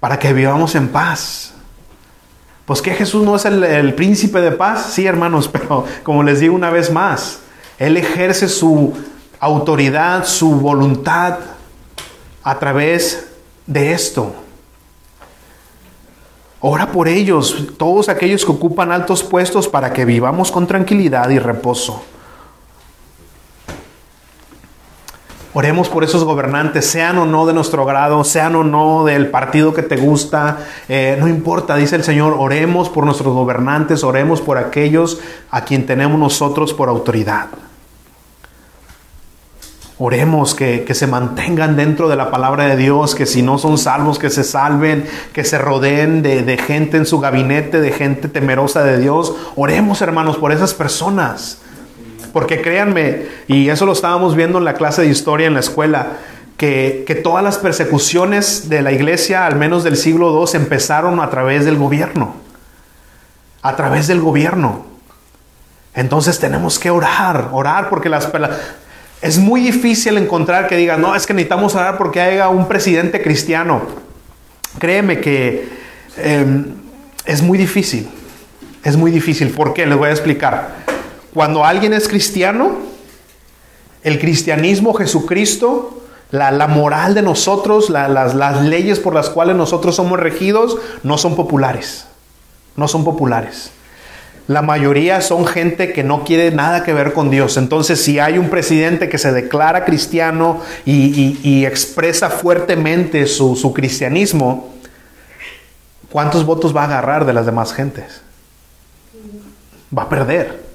[0.00, 1.52] para que vivamos en paz.
[2.64, 6.54] Pues que Jesús no es el, príncipe de paz, sí hermanos, pero como les digo
[6.54, 7.40] una vez más,
[7.78, 8.94] Él ejerce su
[9.38, 11.38] autoridad, su voluntad
[12.50, 13.28] a través
[13.64, 14.34] de esto.
[16.58, 21.38] Ora por ellos, todos aquellos que ocupan altos puestos, para que vivamos con tranquilidad y
[21.38, 22.02] reposo.
[25.52, 29.72] Oremos por esos gobernantes, sean o no de nuestro grado, sean o no del partido
[29.72, 30.58] que te gusta,
[30.88, 35.20] eh, no importa, dice el Señor, oremos por nuestros gobernantes, oremos por aquellos
[35.52, 37.46] a quien tenemos nosotros por autoridad.
[40.02, 44.18] Oremos que, se mantengan dentro de la palabra de Dios, que si no son salvos,
[44.18, 48.82] que se salven, que se rodeen de, de gente en su gabinete, de gente temerosa
[48.82, 49.34] de Dios.
[49.56, 51.58] Oremos, hermanos, por esas personas.
[52.32, 56.12] Porque créanme, y eso lo estábamos viendo en la clase de historia en la escuela,
[56.56, 61.66] que, todas las persecuciones de la iglesia, al menos del siglo II, empezaron a través
[61.66, 62.36] del gobierno.
[63.60, 64.86] A través del gobierno.
[65.92, 68.30] Entonces tenemos que orar, orar porque las...
[69.22, 73.22] Es muy difícil encontrar que digan, no, es que necesitamos orar porque haya un presidente
[73.22, 73.82] cristiano.
[74.78, 75.68] Créeme que
[76.16, 76.66] em,
[77.26, 78.08] es muy difícil.
[78.82, 79.50] Es muy difícil.
[79.50, 79.84] ¿Por qué?
[79.84, 80.76] Les voy a explicar.
[81.34, 82.78] Cuando alguien es cristiano,
[84.02, 90.18] el cristianismo, Jesucristo, la, moral de nosotros, las, las leyes por las cuales nosotros somos
[90.18, 92.06] regidos, no son populares.
[92.74, 93.72] No son populares.
[94.50, 97.56] La mayoría son gente que no quiere nada que ver con Dios.
[97.56, 104.70] Entonces, si hay un presidente que se declara cristiano y, expresa fuertemente su, cristianismo,
[106.10, 108.22] ¿cuántos votos va a agarrar de las demás gentes?
[109.96, 110.68] Va a perder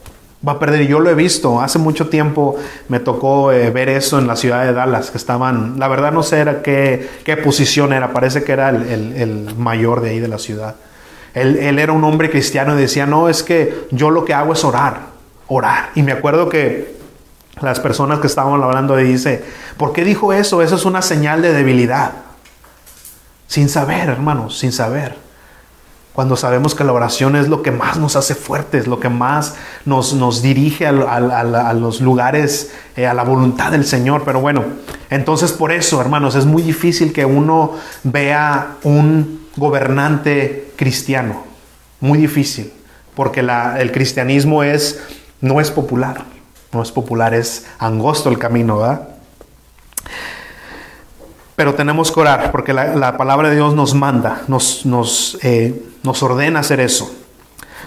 [0.48, 0.84] va a perder.
[0.84, 1.60] Y yo lo he visto.
[1.60, 2.56] Hace mucho tiempo
[2.88, 6.24] me tocó eh, ver eso en la ciudad de Dallas, que estaban, la verdad no
[6.24, 10.38] sé era qué, qué posición era, parece que era el, mayor de ahí de la
[10.38, 10.76] ciudad.
[11.36, 14.64] Él, era un hombre cristiano y decía, no, es que yo lo que hago es
[14.64, 15.02] orar,
[15.48, 15.92] orar.
[15.94, 16.96] Y me acuerdo que
[17.62, 19.44] las personas que estaban hablando dice,
[19.78, 20.62] ¿por qué dijo eso?
[20.62, 22.14] Eso es una señal de debilidad.
[23.48, 25.26] Sin saber, hermanos, sin saber
[26.16, 29.56] cuando sabemos que la oración es lo que más nos hace fuertes, lo que más
[29.84, 34.24] nos, nos dirige a, los lugares, eh, a la voluntad del Señor.
[34.24, 34.64] Pero bueno,
[35.10, 41.44] entonces por eso, hermanos, es muy difícil que uno vea un gobernante cristiano.
[42.00, 42.72] Muy difícil,
[43.16, 45.02] porque el cristianismo es,
[45.42, 46.24] no es popular,
[46.72, 49.10] no es popular, es angosto el camino, ¿verdad?
[51.56, 56.22] Pero tenemos que orar porque la, palabra de Dios nos manda, nos, nos, eh, nos
[56.22, 57.16] ordena hacer eso.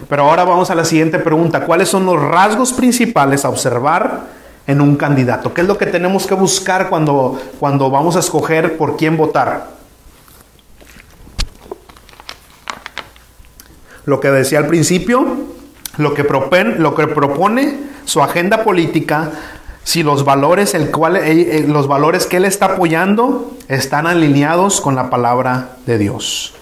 [0.09, 1.67] Pero ahora vamos a la siguiente pregunta.
[1.67, 4.23] ¿Cuáles son los rasgos principales a observar
[4.67, 5.53] en un candidato?
[5.53, 9.78] ¿Qué es lo que tenemos que buscar cuando, cuando vamos a escoger por quién votar?
[14.09, 15.37] Lo que decía al principio,
[15.99, 19.33] lo que, propone, su agenda política,
[19.85, 20.89] si los valores, el eh,
[21.27, 26.55] eh, los valores que él está apoyando están alineados con la palabra de Dios.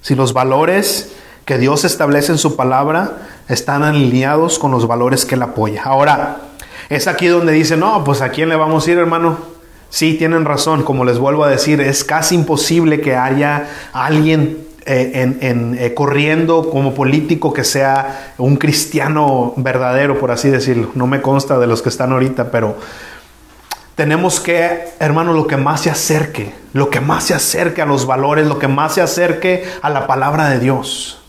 [0.00, 1.12] Si los valores
[1.44, 5.84] que Dios establece en su palabra están alineados con los valores que él apoya.
[5.84, 6.38] Ahora,
[6.88, 9.38] es aquí donde dice, no, pues a quién le vamos a ir, hermano.
[9.88, 15.36] Sí, tienen razón, como les vuelvo a decir, es casi imposible que haya alguien eh,
[15.42, 20.92] en, eh, corriendo como político que sea un cristiano verdadero, por así decirlo.
[20.94, 22.74] No me consta de los que están ahorita, pero
[23.94, 28.06] tenemos que, hermano, lo que más se acerque, lo que más se acerque a los
[28.06, 31.20] valores, lo que más se acerque a la palabra de Dios.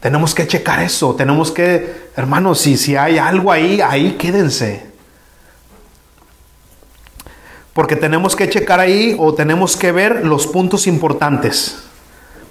[0.00, 4.86] Tenemos que checar eso, tenemos que, hermanos, si, si hay algo ahí, ahí quédense.
[7.74, 11.91] Porque tenemos que checar ahí o tenemos que ver los puntos importantes.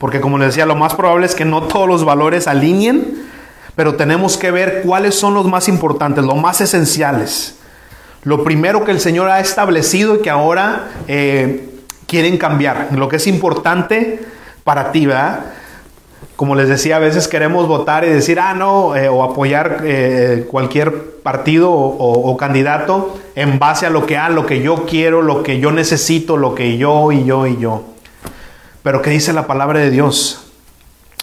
[0.01, 3.21] Porque como les decía, lo más probable es que no todos los valores alineen,
[3.75, 7.59] pero tenemos que ver cuáles son los más importantes, los más esenciales.
[8.23, 11.69] Lo primero que el Señor ha establecido y que ahora eh,
[12.07, 12.87] quieren cambiar.
[12.97, 14.25] Lo que es importante
[14.63, 15.41] para ti, ¿verdad?
[16.35, 20.47] Como les decía, a veces queremos votar y decir, ah, no, eh, o apoyar eh,
[20.49, 25.43] cualquier partido o, candidato en base a lo que, ah, lo que yo quiero, lo
[25.43, 27.83] que yo necesito, lo que yo y yo y yo.
[28.83, 30.51] Pero ¿qué dice la palabra de Dios?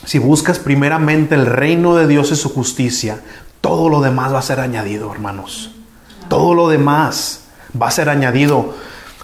[0.05, 3.21] Si buscas primeramente el reino de Dios y su justicia,
[3.61, 5.73] todo lo demás va a ser añadido, hermanos.
[6.29, 7.45] Todo lo demás
[7.81, 8.75] va a ser añadido.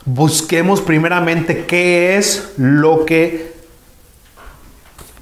[0.05, 3.55] Busquemos primeramente qué es lo que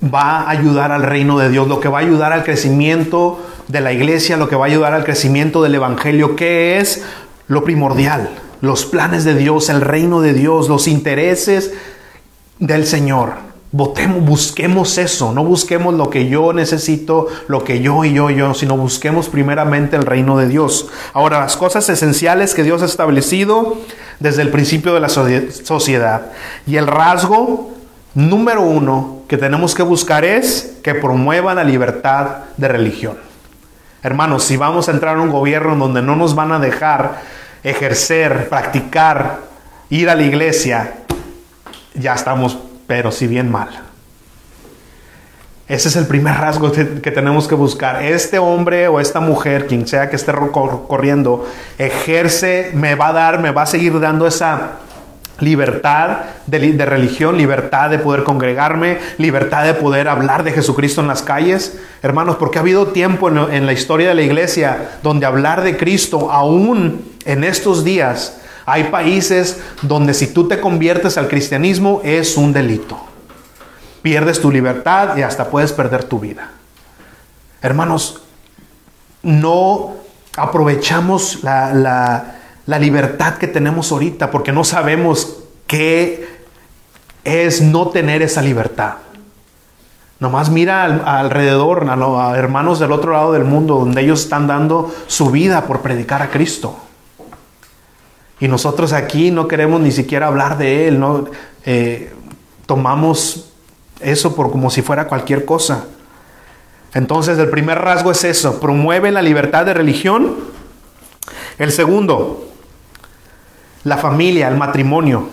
[0.02, 3.80] va a ayudar al reino de Dios, lo que va a ayudar al crecimiento de
[3.80, 7.04] la iglesia, lo que va a ayudar al crecimiento del evangelio, qué es
[7.46, 11.72] lo primordial, los planes de Dios, el reino de Dios, los intereses
[12.62, 13.32] del Señor.
[13.72, 18.54] Busquemos eso, no busquemos lo que yo necesito, lo que yo y yo y yo,
[18.54, 20.88] sino busquemos primeramente el reino de Dios.
[21.12, 23.78] Ahora, las cosas esenciales que Dios ha establecido
[24.20, 26.32] desde el principio de la sociedad.
[26.66, 27.72] Y el rasgo
[28.14, 33.16] número uno que tenemos que buscar es que promueva la libertad de religión.
[34.04, 37.22] Hermanos, si vamos a entrar a un gobierno donde no nos van a dejar
[37.64, 39.40] ejercer, practicar,
[39.88, 41.01] ir a la iglesia,
[41.94, 43.68] ya estamos, pero si bien mal.
[45.68, 48.02] Ese es el primer rasgo que tenemos que buscar.
[48.02, 53.40] Este hombre o esta mujer, quien sea que esté corriendo, ejerce, me va a dar,
[53.40, 54.72] me va a seguir dando esa
[55.42, 61.22] libertad de, religión, libertad de poder congregarme, libertad de poder hablar de Jesucristo en las
[61.22, 61.78] calles.
[62.02, 66.30] Hermanos, porque ha habido tiempo en, la historia de la iglesia donde hablar de Cristo,
[66.30, 72.52] aún en estos días, hay países donde si tú te conviertes al cristianismo es un
[72.52, 72.98] delito.
[74.02, 76.50] Pierdes tu libertad y hasta puedes perder tu vida.
[77.60, 78.22] Hermanos,
[79.22, 79.94] no
[80.36, 82.34] aprovechamos la,
[82.66, 86.42] libertad que tenemos ahorita porque no sabemos qué
[87.24, 88.94] es no tener esa libertad.
[90.18, 94.92] Nomás mira alrededor a los hermanos del otro lado del mundo donde ellos están dando
[95.08, 96.76] su vida por predicar a Cristo.
[98.42, 101.26] Y nosotros aquí no queremos ni siquiera hablar de Él, no
[101.64, 102.12] eh,
[102.66, 103.52] tomamos
[104.00, 105.84] eso por como si fuera cualquier cosa.
[106.92, 110.34] Entonces el primer rasgo es eso, promueve la libertad de religión.
[111.56, 112.48] El segundo,
[113.84, 115.28] la familia, el matrimonio.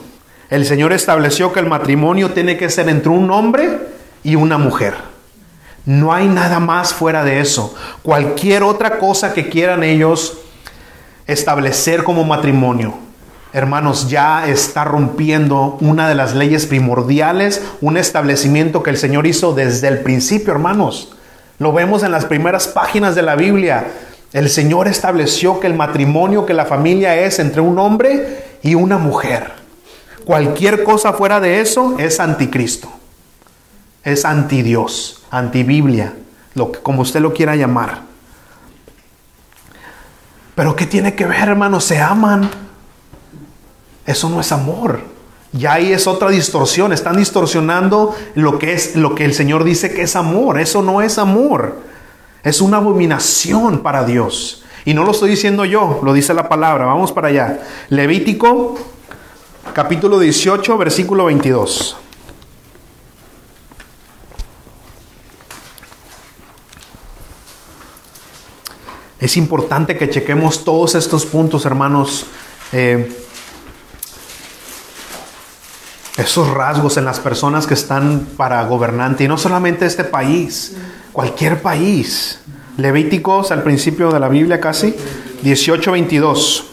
[0.51, 3.87] El Señor estableció que el matrimonio tiene que ser entre un hombre
[4.23, 4.93] y una mujer.
[5.83, 7.73] No hay nada más fuera de eso.
[8.03, 10.37] Cualquier otra cosa que quieran ellos
[11.31, 12.95] establecer como matrimonio.
[13.51, 19.53] Hermanos, ya está rompiendo una de las leyes primordiales, un establecimiento que el Señor hizo
[19.53, 21.13] desde el principio, hermanos.
[21.57, 23.87] Lo vemos en las primeras páginas de la Biblia.
[24.33, 28.99] El Señor estableció que el matrimonio, que la familia es entre un hombre y una
[28.99, 29.51] mujer.
[30.25, 32.89] Cualquier cosa fuera de eso es anticristo.
[34.03, 36.13] Es anti Dios, anti Biblia,
[36.53, 38.08] lo que, como usted lo quiera llamar.
[40.59, 41.85] Pero ¿qué tiene que ver, hermanos?
[41.85, 42.49] Se aman.
[44.05, 44.99] Eso no es amor.
[45.53, 46.91] Ya ahí es otra distorsión.
[46.91, 50.59] Están distorsionando lo que es lo que el Señor dice que es amor.
[50.59, 51.77] Eso no es amor.
[52.43, 54.65] Es una abominación para Dios.
[54.83, 56.87] Y no lo estoy diciendo yo, lo dice la palabra.
[56.87, 57.61] Vamos para allá.
[57.87, 58.77] Levítico
[59.73, 61.95] capítulo 18, versículo 22.
[69.19, 72.25] Es importante que chequemos todos estos puntos, hermanos.
[72.71, 73.11] Eh,
[76.17, 79.23] esos rasgos en las personas que están para gobernante.
[79.23, 80.75] Y no solamente este país,
[81.11, 82.39] cualquier país.
[82.77, 84.95] Levíticos al principio de la Biblia casi,
[85.43, 86.63] 18-22.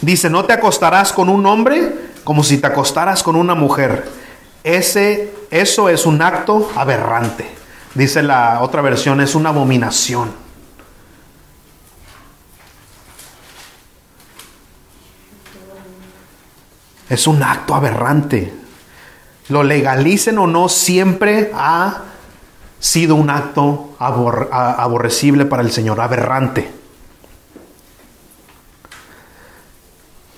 [0.00, 1.92] Dice, no te acostarás con un hombre
[2.24, 4.08] como si te acostaras con una mujer.
[4.64, 7.46] Ese, eso es un acto aberrante.
[7.94, 10.47] Dice la otra versión, es una abominación.
[17.08, 18.52] Es un acto aberrante.
[19.48, 22.02] Lo legalicen o no, siempre ha
[22.78, 26.70] sido un acto aborrecible para el Señor, aberrante.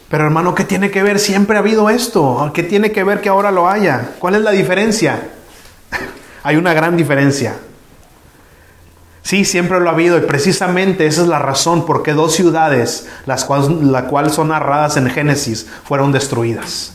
[0.08, 1.20] Pero hermano, ¿qué tiene que ver?
[1.20, 2.50] Siempre ha habido esto.
[2.52, 4.14] ¿Qué tiene que ver que ahora lo haya?
[4.18, 5.30] ¿Cuál es la diferencia?
[6.42, 7.56] Hay una gran diferencia.
[9.30, 13.06] Sí, siempre lo ha habido y precisamente esa es la razón por qué dos ciudades,
[13.26, 16.94] las cuales, la cual son narradas en Génesis, fueron destruidas.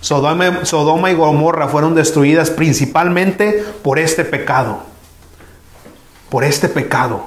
[0.00, 4.84] Sodoma, Sodoma y Gomorra fueron destruidas principalmente por este pecado.
[6.30, 7.26] Por este pecado.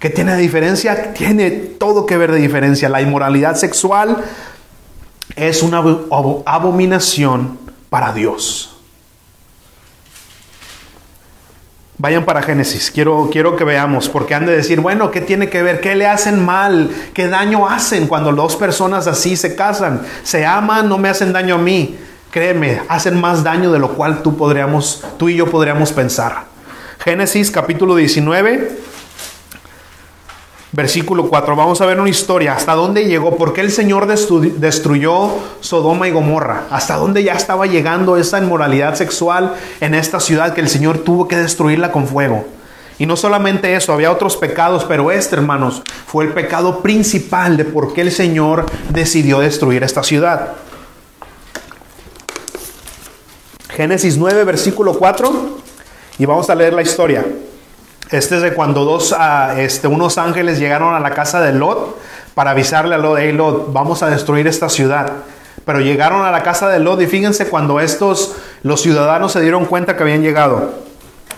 [0.00, 1.14] ¿Qué tiene de diferencia?
[1.14, 2.90] Tiene todo que ver de diferencia.
[2.90, 4.22] La inmoralidad sexual
[5.34, 8.75] es una abominación para Dios.
[11.98, 15.62] Vayan para Génesis, quiero, quiero que veamos, porque han de decir, bueno, ¿qué tiene que
[15.62, 15.80] ver?
[15.80, 16.90] ¿Qué le hacen mal?
[17.14, 20.02] ¿Qué daño hacen cuando dos personas así se casan?
[20.22, 21.96] Se aman, no me hacen daño a mí.
[22.30, 26.44] Créeme, hacen más daño de lo cual tú, podríamos, tú y yo podríamos pensar.
[27.02, 28.78] Génesis capítulo 19,
[30.72, 35.30] Versículo 4, vamos a ver una historia, hasta dónde llegó, por qué el Señor destruyó
[35.60, 40.60] Sodoma y Gomorra, hasta dónde ya estaba llegando esa inmoralidad sexual en esta ciudad que
[40.60, 42.46] el Señor tuvo que destruirla con fuego.
[42.98, 47.64] Y no solamente eso, había otros pecados, pero este, hermanos, fue el pecado principal de
[47.64, 50.54] por qué el Señor decidió destruir esta ciudad.
[53.68, 55.58] Génesis 9, versículo 4,
[56.18, 57.24] y vamos a leer la historia.
[58.10, 61.98] Este es de cuando dos, ah, este, unos ángeles llegaron a la casa de Lot
[62.34, 65.12] para avisarle a Lot, hey Lot, vamos a destruir esta ciudad.
[65.64, 69.64] Pero llegaron a la casa de Lot y fíjense cuando estos, los ciudadanos se dieron
[69.64, 70.74] cuenta que habían llegado.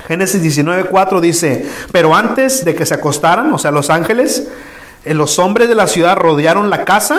[0.07, 4.49] Génesis 19:4 dice, pero antes de que se acostaran, o sea, los ángeles,
[5.07, 7.19] eh, los hombres de la ciudad rodearon la casa.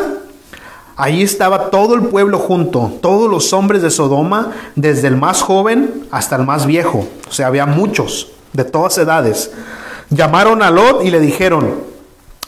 [0.95, 6.05] Ahí estaba todo el pueblo junto, todos los hombres de Sodoma, desde el más joven
[6.11, 7.07] hasta el más viejo.
[7.27, 9.51] O sea, había muchos de todas edades,
[10.09, 11.75] llamaron a Lot y le dijeron,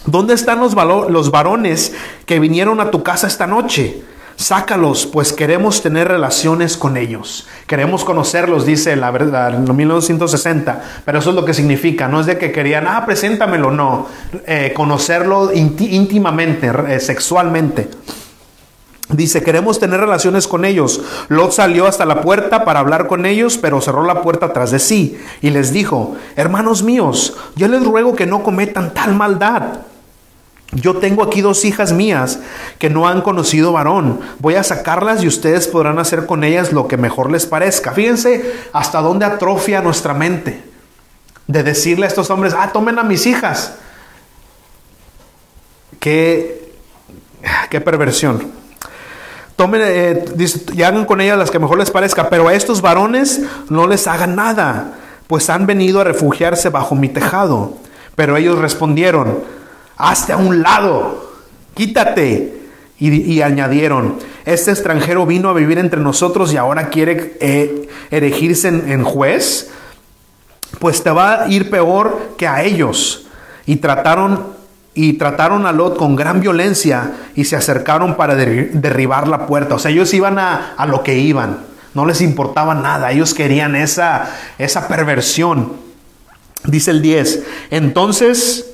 [0.06, 1.94] ¿dónde están los, los varones
[2.26, 4.04] que vinieron a tu casa esta noche?
[4.42, 7.48] Sácalos, pues queremos tener relaciones con ellos.
[7.68, 10.82] Queremos conocerlos, dice la verdad, en 1960.
[11.06, 12.08] Pero eso es lo que significa.
[12.08, 14.08] No es de que querían, ah, preséntamelo, no.
[14.48, 17.90] Eh, conocerlo íntimamente, eh, sexualmente.
[19.14, 21.02] Dice, queremos tener relaciones con ellos.
[21.28, 24.80] Lot salió hasta la puerta para hablar con ellos, pero cerró la puerta tras de
[24.80, 29.82] sí y les dijo, hermanos míos, yo les ruego que no cometan tal maldad.
[30.74, 32.40] Yo tengo aquí dos hijas mías
[32.80, 34.22] que no han conocido varón.
[34.40, 37.92] Voy a sacarlas y ustedes podrán hacer con ellas lo que mejor les parezca.
[37.92, 40.64] Fíjense hasta dónde atrofia nuestra mente
[41.48, 43.76] de decirle a estos hombres, ah, tomen a mis hijas.
[46.00, 46.72] Qué,
[47.70, 48.61] qué perversión
[49.74, 50.26] eh,
[50.74, 54.08] y hagan con ellas las que mejor les parezca, pero a estos varones no les
[54.08, 54.94] hagan nada,
[55.28, 57.78] pues han venido a refugiarse bajo mi tejado.
[58.16, 59.40] Pero ellos respondieron,
[59.98, 61.32] hazte a un lado,
[61.74, 62.60] quítate.
[63.00, 69.04] Y, añadieron, este extranjero vino a vivir entre nosotros y ahora quiere eh, erigirse en
[69.04, 69.72] juez,
[70.78, 73.26] pues te va a ir peor que a ellos.
[73.66, 74.61] Y trataron
[74.94, 79.76] y trataron a Lot con gran violencia y se acercaron para derribar la puerta.
[79.76, 81.60] O sea, ellos iban a, lo que iban,
[81.94, 85.74] no les importaba nada, ellos querían esa, esa perversión.
[86.66, 88.68] Dice el 10, entonces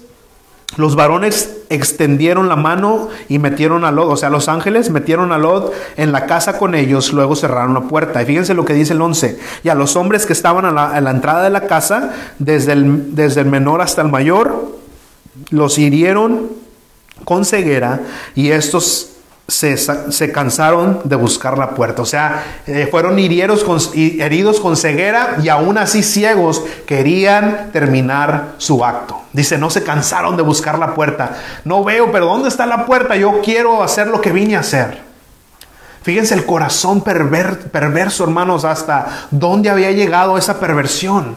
[0.75, 5.37] los varones extendieron la mano y metieron a Lot, o sea, los ángeles metieron a
[5.37, 8.21] Lot en la casa con ellos, luego cerraron la puerta.
[8.21, 10.91] Y fíjense lo que dice el 11, y a los hombres que estaban a la,
[10.91, 14.76] a entrada de la casa, desde desde el menor hasta el mayor,
[15.49, 16.49] los hirieron
[17.25, 18.01] con ceguera
[18.35, 19.17] y estos
[19.47, 22.01] se, cansaron de buscar la puerta.
[22.01, 23.65] O sea, eh, fueron hirieros
[23.95, 29.21] heridos con ceguera y aún así ciegos querían terminar su acto.
[29.31, 31.37] Dice, no se cansaron de buscar la puerta.
[31.63, 33.15] No veo, pero ¿dónde está la puerta?
[33.15, 35.01] Yo quiero hacer lo que vine a hacer.
[36.01, 41.35] Fíjense el corazón perverso, hermanos, hasta dónde había llegado esa perversión.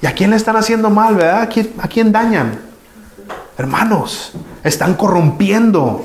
[0.00, 1.42] ¿Y a quién le están haciendo mal, verdad?
[1.42, 2.67] ¿A quién, a quién dañan?
[3.58, 6.04] Hermanos, están corrompiendo.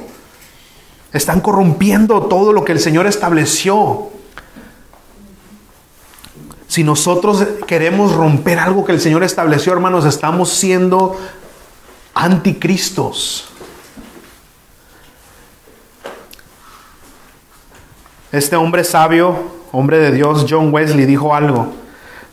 [1.13, 4.09] Están corrompiendo todo lo que el Señor estableció.
[6.67, 11.15] Si nosotros queremos romper algo que el Señor estableció, hermanos, estamos siendo
[12.15, 13.45] anticristos.
[18.31, 21.67] Este hombre sabio, hombre de Dios, John Wesley, dijo algo.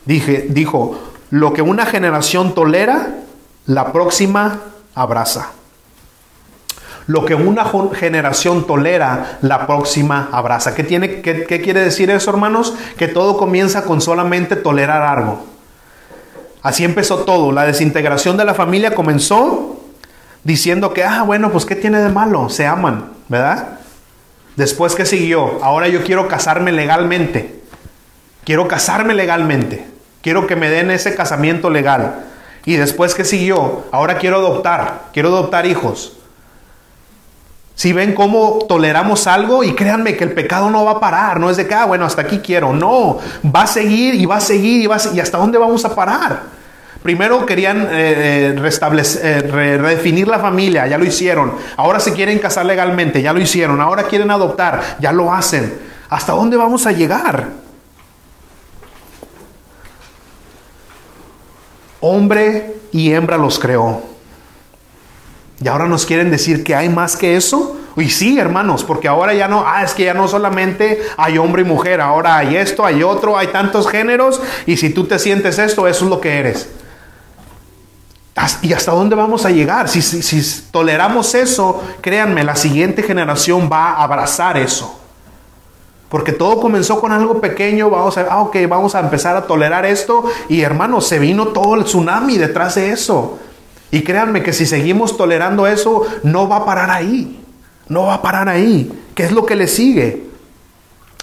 [0.05, 0.99] Dije, dijo,
[1.29, 3.19] lo que una generación tolera,
[3.67, 4.61] la próxima
[4.95, 5.51] abraza.
[7.07, 10.75] Lo que una generación tolera, la próxima abraza.
[10.75, 12.73] ¿Qué, tiene, qué, quiere decir eso, hermanos?
[12.97, 15.45] Que todo comienza con solamente tolerar algo.
[16.61, 17.51] Así empezó todo.
[17.51, 19.81] La desintegración de la familia comenzó
[20.43, 22.49] diciendo que, ah, bueno, pues ¿qué tiene de malo?
[22.49, 23.79] Se aman, ¿verdad?
[24.55, 25.63] Después, ¿qué siguió?
[25.63, 27.61] Ahora yo quiero casarme legalmente.
[28.43, 29.87] Quiero casarme legalmente.
[30.21, 32.25] Quiero que me den ese casamiento legal.
[32.65, 33.85] Y después, ¿qué siguió?
[33.91, 35.09] Ahora quiero adoptar.
[35.13, 36.13] Quiero adoptar hijos.
[37.75, 41.49] Si ven cómo toleramos algo y créanme que el pecado no va a parar, no
[41.49, 44.41] es de que, ah, bueno, hasta aquí quiero, no, va a seguir y va a
[44.41, 46.43] seguir y va a y hasta dónde vamos a parar.
[47.01, 47.87] Primero querían eh,
[48.53, 51.53] eh, restablecer, eh, redefinir la familia, ya lo hicieron.
[51.75, 53.81] Ahora se quieren casar legalmente, ya lo hicieron.
[53.81, 55.73] Ahora quieren adoptar, ya lo hacen.
[56.09, 57.60] ¿Hasta dónde vamos a llegar?
[62.01, 64.01] Hombre y hembra los creó.
[65.63, 67.77] Y ahora nos quieren decir que hay más que eso.
[67.95, 71.61] Y sí, hermanos, porque ahora ya no, ah, es que ya no solamente hay hombre
[71.61, 75.59] y mujer, ahora hay esto, hay otro, hay tantos géneros, y si tú te sientes
[75.59, 76.69] esto, eso es lo que eres.
[78.61, 79.89] ¿Y hasta dónde vamos a llegar?
[79.89, 85.00] Si, si, toleramos eso, créanme, la siguiente generación va a abrazar eso.
[86.11, 90.25] Porque todo comenzó con algo pequeño, vamos a, ah, vamos a empezar a tolerar esto
[90.49, 93.39] y hermanos, se vino todo el tsunami detrás de eso.
[93.91, 97.41] Y créanme que si seguimos tolerando eso, no va a parar ahí.
[97.87, 98.91] No va a parar ahí.
[99.15, 100.23] ¿Qué es lo que le sigue?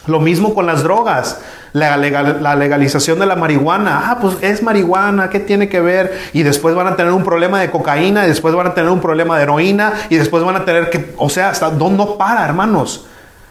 [0.07, 1.39] Lo mismo con las drogas.
[1.75, 4.11] La, legalización de la marihuana.
[4.11, 6.19] Ah, pues es marihuana, ¿qué tiene que ver?
[6.33, 9.03] Y después van a tener un problema de cocaína, y después van a tener un
[9.03, 12.43] problema de heroína, y después van a tener que, o sea, hasta dónde no para,
[12.43, 13.05] hermanos.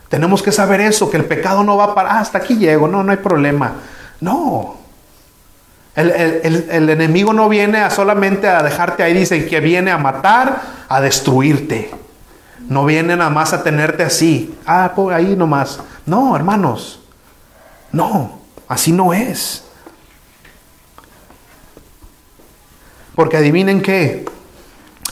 [0.10, 2.12] Tenemos que saber eso, que el pecado no va a parar.
[2.14, 3.74] Ah, hasta aquí llego, no, no hay problema.
[4.22, 4.78] No.
[5.96, 6.12] El,
[6.70, 11.02] el, enemigo no viene a solamente a dejarte ahí, dice que viene a matar, a
[11.02, 11.90] destruirte.
[12.70, 14.56] No viene nada más a tenerte así.
[14.66, 15.80] Ah, pues ahí nomás.
[16.06, 17.00] No, hermanos.
[17.92, 19.64] No, así no es.
[23.16, 24.26] Porque adivinen qué.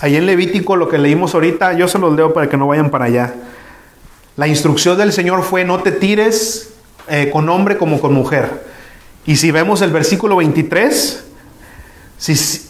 [0.01, 2.91] Ahí en Levítico, lo que leímos ahorita, yo se los leo para que no vayan
[2.91, 3.33] para allá.
[4.37, 6.73] La instrucción del Señor fue no te tires
[7.07, 8.65] eh, con hombre como con mujer.
[9.25, 11.23] Y si vemos el versículo 23,
[12.17, 12.61] si,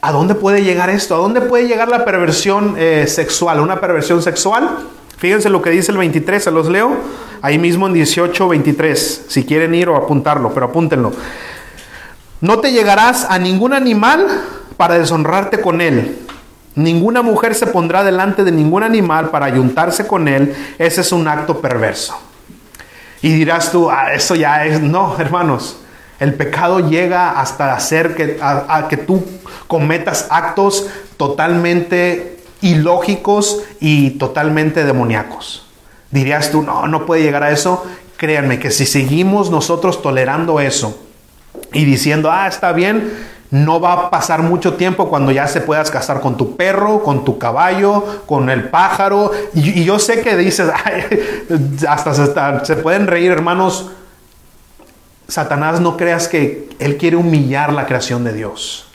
[0.00, 1.14] ¿a dónde puede llegar esto?
[1.14, 3.60] ¿A dónde puede llegar la perversión eh, sexual?
[3.60, 4.86] ¿Una perversión sexual?
[5.18, 6.96] Fíjense lo que dice el 23, se los leo.
[7.42, 9.24] Ahí mismo en 18, 23.
[9.28, 11.12] Si quieren ir o apuntarlo, pero apúntenlo.
[12.40, 14.26] No te llegarás a ningún animal
[14.76, 16.18] para deshonrarte con él.
[16.74, 20.54] Ninguna mujer se pondrá delante de ningún animal para ayuntarse con él.
[20.78, 22.16] Ese es un acto perverso.
[23.22, 24.80] Y dirás tú, ah, eso ya es.
[24.80, 25.78] No, hermanos.
[26.20, 28.38] El pecado llega hasta hacer que,
[28.90, 29.24] que tú
[29.66, 35.66] cometas actos totalmente ilógicos y totalmente demoníacos.
[36.10, 37.86] Dirías tú, no, no puede llegar a eso.
[38.18, 41.00] Créanme que si seguimos nosotros tolerando eso
[41.72, 43.10] y diciendo, ah, está bien,
[43.50, 47.24] no va a pasar mucho tiempo cuando ya se puedas casar con tu perro, con
[47.24, 49.32] tu caballo, con el pájaro.
[49.54, 50.70] Y, yo sé que dices,
[51.88, 53.90] hasta se, pueden reír, hermanos.
[55.26, 58.86] Satanás no creas que él quiere humillar la creación de Dios.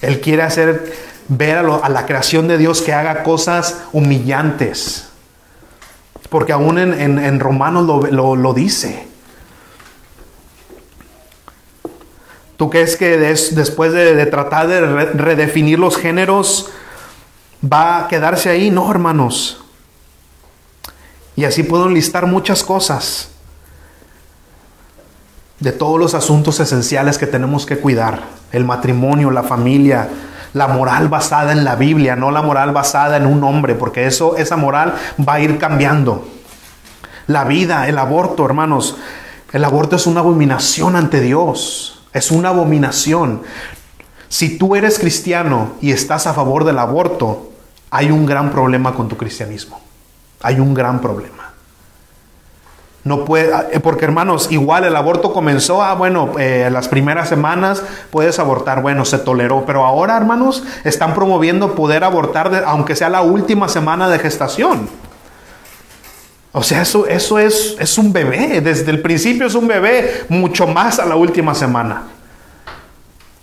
[0.00, 0.92] Él quiere hacer
[1.28, 5.08] ver a, la creación de Dios que haga cosas humillantes.
[6.30, 9.09] Porque aún en, Romanos lo, dice.
[12.60, 16.68] ¿Tú crees que después de, tratar de redefinir los géneros
[17.64, 18.70] va a quedarse ahí?
[18.70, 19.64] No, hermanos.
[21.36, 23.30] Y así puedo enlistar muchas cosas
[25.58, 28.24] de todos los asuntos esenciales que tenemos que cuidar.
[28.52, 30.10] El matrimonio, la familia,
[30.52, 34.36] la moral basada en la Biblia, no la moral basada en un hombre, porque eso,
[34.36, 34.96] esa moral
[35.26, 36.28] va a ir cambiando.
[37.26, 38.98] La vida, el aborto, hermanos,
[39.50, 43.42] el aborto es una abominación ante Dios, es una abominación.
[44.28, 47.50] Si tú eres cristiano y estás a favor del aborto,
[47.90, 49.80] hay un gran problema con tu cristianismo.
[50.42, 51.40] Hay un gran problema.
[53.02, 57.82] No puede, eh, porque hermanos, igual el aborto comenzó, ah, bueno, eh, las primeras semanas
[58.10, 63.22] puedes abortar, bueno, se toleró, pero ahora, hermanos, están promoviendo poder abortar, aunque sea la
[63.22, 64.88] última semana de gestación.
[66.52, 70.66] O sea, eso, eso es, es un bebé, desde el principio es un bebé, mucho
[70.66, 72.02] más a la última semana.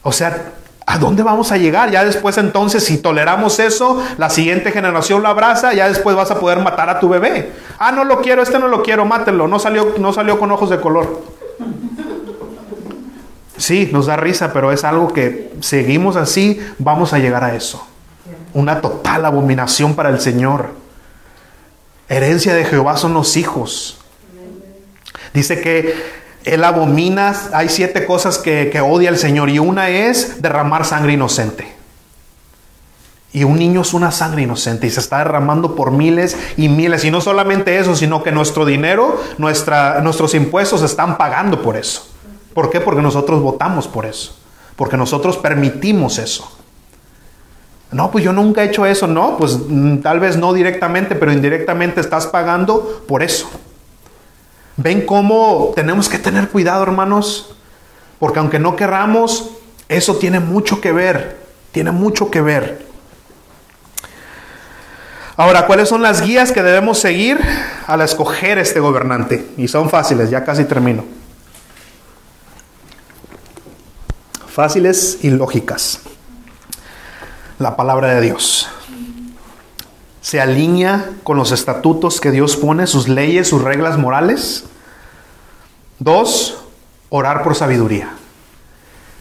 [0.04, 0.52] O sea,
[0.86, 1.90] ¿a dónde vamos a llegar?
[1.90, 6.40] Ya después entonces, si toleramos eso, la siguiente generación lo abraza, ya después vas a
[6.40, 7.54] poder matar a tu bebé.
[7.80, 10.70] Ah, no lo quiero, este no lo quiero, mátelo, no salió, no salió con ojos
[10.70, 11.22] de color.
[13.56, 17.86] Sí, nos da risa, pero es algo que seguimos así, vamos a llegar a eso.
[18.54, 20.87] Una total abominación para el Señor.
[22.10, 24.00] Herencia de Jehová son los hijos.
[25.34, 25.94] Dice que
[26.46, 31.14] él abomina, hay siete cosas que, que odia el Señor y una es derramar sangre
[31.14, 31.78] inocente.
[33.34, 37.04] Y un niño es una sangre inocente y se está derramando por miles y miles.
[37.04, 42.08] Y no solamente eso, sino que nuestro dinero, nuestra, nuestros impuestos están pagando por eso.
[42.54, 42.80] ¿Por qué?
[42.80, 44.36] Porque nosotros votamos por eso.
[44.76, 46.58] Porque nosotros permitimos eso.
[47.92, 49.08] No, pues yo nunca he hecho eso.
[49.08, 53.50] No, pues mm, tal vez no directamente, pero indirectamente estás pagando por eso.
[54.76, 57.56] ¿Ven cómo tenemos que tener cuidado, hermanos?
[58.20, 59.52] Porque aunque no querramos,
[59.90, 61.38] eso tiene mucho que ver.
[61.72, 62.86] Tiene mucho que ver.
[65.36, 67.40] Ahora, ¿cuáles son las guías que debemos seguir
[67.86, 69.48] al escoger este gobernante?
[69.56, 71.06] Y son fáciles, ya casi termino.
[74.48, 76.02] Fáciles y lógicas.
[77.60, 78.70] La palabra de Dios.
[80.22, 84.66] Se alinea con los estatutos que Dios pone, sus leyes, sus reglas morales.
[85.98, 86.60] Dos,
[87.10, 88.12] orar por sabiduría.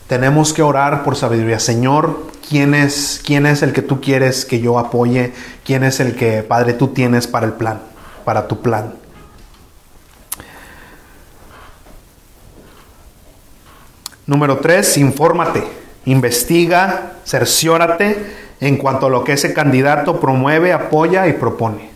[0.06, 1.58] Tenemos que orar por sabiduría.
[1.58, 5.32] Señor, ¿quién es, ¿quién es el que tú quieres que yo apoye?
[5.64, 7.80] ¿Quién es el que, Padre, tú tienes para el plan,
[8.24, 8.94] para tu plan?
[14.26, 15.64] Número tres, infórmate,
[16.06, 18.16] investiga, cerciórate
[18.60, 21.90] en cuanto a lo que ese candidato promueve, apoya y propone.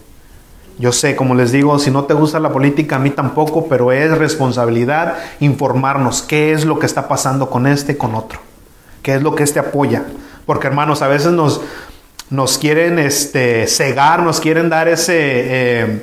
[0.79, 3.93] Yo sé, como les digo, si no te gusta la política, a mí tampoco, pero
[3.93, 8.41] es responsabilidad informarnos qué es lo que está pasando con este con otro.
[9.03, 10.05] ¿Qué es lo que este apoya?
[10.47, 11.61] Porque hermanos, a veces nos,
[12.31, 16.03] nos quieren este, cegar, nos quieren dar ese, eh,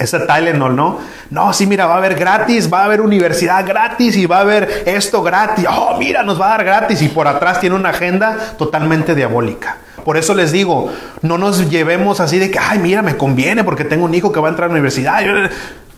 [0.00, 0.98] ese Tylenol, ¿no?
[1.30, 4.40] No, sí, mira, va a haber gratis, va a haber universidad gratis y va a
[4.40, 5.66] haber esto gratis.
[5.70, 9.76] Oh, mira, nos va a dar gratis y por atrás tiene una agenda totalmente diabólica.
[10.04, 10.90] Por eso les digo,
[11.22, 14.40] no nos llevemos así de que, ay, mira, me conviene porque tengo un hijo que
[14.40, 15.20] va a entrar a la universidad.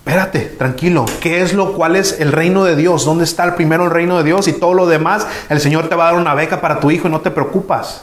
[0.04, 1.04] Espérate, tranquilo.
[1.20, 3.04] ¿Qué es lo cuál es el reino de Dios?
[3.04, 4.48] ¿Dónde está el primero el reino de Dios?
[4.48, 7.06] Y todo lo demás, el Señor te va a dar una beca para tu hijo
[7.06, 8.02] y no te preocupas.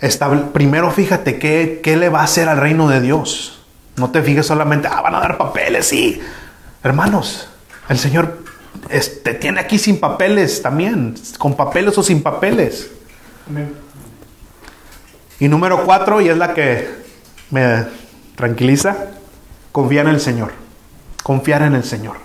[0.00, 3.59] Estable- primero fíjate qué, qué le va a hacer al reino de Dios.
[4.00, 6.20] No te fijes solamente, ah, van a dar papeles, sí.
[6.82, 7.48] Hermanos,
[7.90, 8.38] el Señor
[8.88, 12.90] es- te tiene aquí sin papeles también, con papeles o sin papeles.
[15.38, 16.88] Y número cuatro, y es la que
[17.50, 17.84] me
[18.36, 18.96] tranquiliza,
[19.70, 20.52] confiar en el Señor.
[21.22, 22.16] Confiar en el Señor.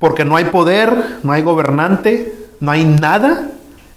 [0.00, 3.48] Porque no hay poder, no hay gobernante, no hay nada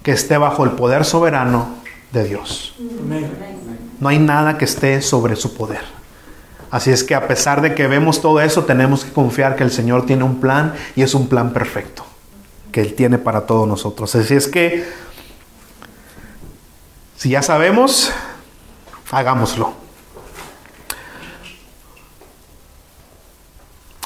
[0.04, 1.76] que esté bajo el poder soberano
[2.12, 2.76] de Dios.
[4.06, 5.82] No hay nada que esté sobre su poder.
[6.70, 9.72] Así es que a pesar de que vemos todo eso, tenemos que confiar que el
[9.72, 12.06] Señor tiene un plan y es un plan perfecto
[12.72, 14.14] que Él tiene para todos nosotros.
[14.14, 14.88] Así es que,
[17.18, 18.12] si ya sabemos,
[19.10, 19.74] hagámoslo.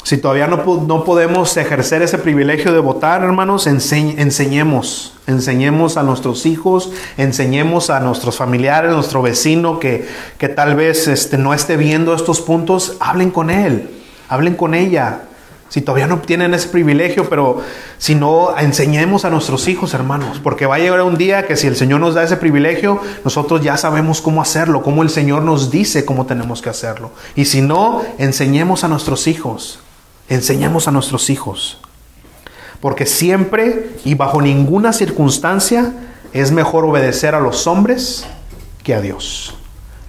[0.09, 6.01] Si todavía no, no podemos ejercer ese privilegio de votar, hermanos, enseñ- enseñemos, enseñemos a
[6.01, 11.77] nuestros hijos, enseñemos a nuestros familiares, nuestro vecino que, que tal vez este, no esté
[11.77, 13.87] viendo estos puntos, hablen con él,
[14.29, 15.25] hablen con ella.
[15.67, 17.61] Si todavía no tienen ese privilegio, pero
[17.99, 21.67] si no, enseñemos a nuestros hijos, hermanos, porque va a llegar un día que si
[21.67, 25.69] el Señor nos da ese privilegio, nosotros ya sabemos cómo hacerlo, cómo el Señor nos
[25.69, 27.11] dice cómo tenemos que hacerlo.
[27.35, 29.81] Y si no, enseñemos a nuestros hijos,
[30.29, 31.79] enseñemos a nuestros hijos.
[32.79, 35.91] Porque siempre y bajo ninguna circunstancia
[36.31, 38.25] es mejor obedecer a los hombres
[38.83, 39.55] que a Dios.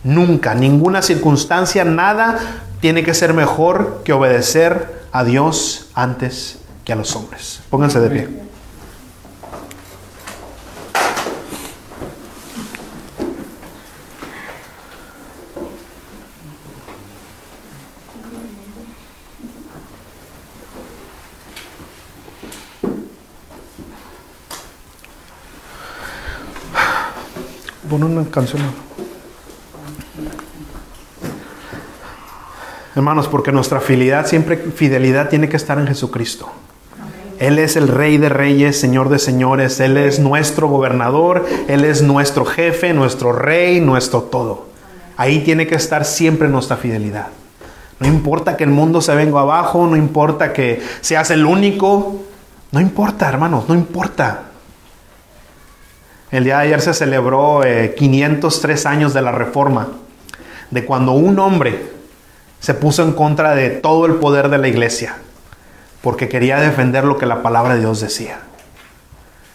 [0.05, 2.39] Nunca, ninguna circunstancia, nada
[2.81, 7.61] tiene que ser mejor que obedecer a Dios antes que a los hombres.
[7.69, 8.50] Pónganse de pie.
[27.91, 28.63] Pon una canción.
[32.95, 36.49] Hermanos, porque nuestra fidelidad siempre fidelidad tiene que estar en Jesucristo.
[37.41, 39.81] Él es el Rey de Reyes, Señor de Señores.
[39.81, 41.45] Él es nuestro gobernador.
[41.67, 44.69] Él es nuestro jefe, nuestro Rey, nuestro todo.
[45.17, 47.27] Ahí tiene que estar siempre nuestra fidelidad.
[47.99, 52.21] No importa que el mundo se venga abajo, no importa que seas el único.
[52.71, 54.50] No importa, hermanos, no importa.
[56.31, 57.63] El día de ayer se celebró
[57.97, 59.89] 503 eh, años de la Reforma,
[60.71, 61.91] de cuando un hombre
[62.61, 65.17] se puso en contra de todo el poder de la iglesia,
[66.03, 68.43] porque quería defender lo que la palabra de Dios decía.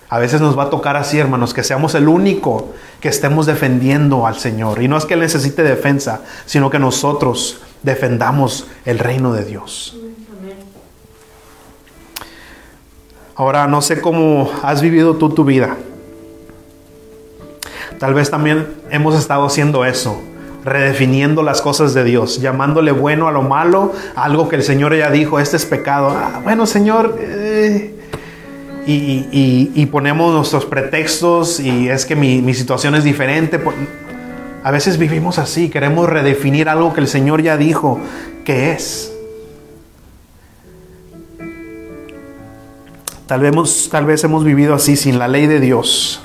[0.10, 4.28] A veces nos va a tocar así, hermanos, que seamos el único que estemos defendiendo
[4.28, 4.82] al Señor.
[4.84, 9.98] Y no es que necesite defensa, sino que nosotros defendamos el reino de Dios.
[13.36, 15.76] Ahora, no sé cómo has vivido tú tu vida.
[18.00, 20.22] Tal vez también hemos estado haciendo eso,
[20.66, 25.10] redefiniendo las cosas de Dios, llamándole bueno a lo malo, algo que el Señor ya
[25.10, 26.10] dijo, este es pecado.
[26.10, 27.96] Ah, bueno, Señor, eh,
[28.86, 33.60] y, ponemos nuestros pretextos y es que mi, situación es diferente.
[34.64, 38.00] A veces vivimos así, queremos redefinir algo que el Señor ya dijo
[38.44, 39.14] que es.
[43.26, 46.22] Tal vez, tal vez hemos vivido así sin la ley de Dios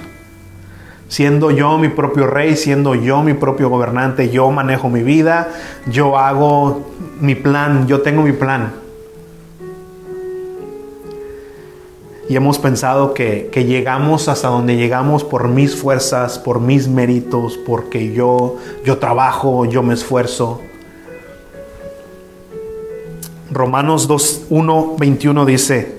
[1.11, 5.49] siendo yo mi propio rey, siendo yo mi propio gobernante, yo manejo mi vida,
[5.91, 6.87] yo hago
[7.21, 8.73] mi plan, yo tengo mi plan.
[12.29, 18.13] Y hemos pensado que, llegamos hasta donde llegamos por mis fuerzas, por mis méritos, porque
[18.13, 20.61] yo, yo trabajo, yo me esfuerzo.
[23.51, 25.99] Romanos 2, 1, 21 dice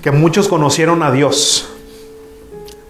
[0.00, 1.69] que muchos conocieron a Dios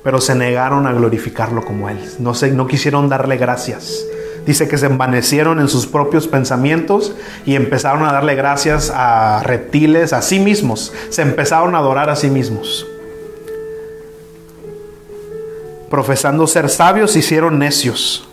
[0.02, 1.98] pero se negaron a glorificarlo como Él.
[2.18, 4.04] No, no quisieron darle gracias.
[4.46, 10.12] Dice que se envanecieron en sus propios pensamientos y empezaron a darle gracias a reptiles,
[10.12, 10.92] a sí mismos.
[11.10, 12.86] Se empezaron a adorar a sí mismos.
[15.90, 18.26] Profesando ser sabios, se hicieron necios.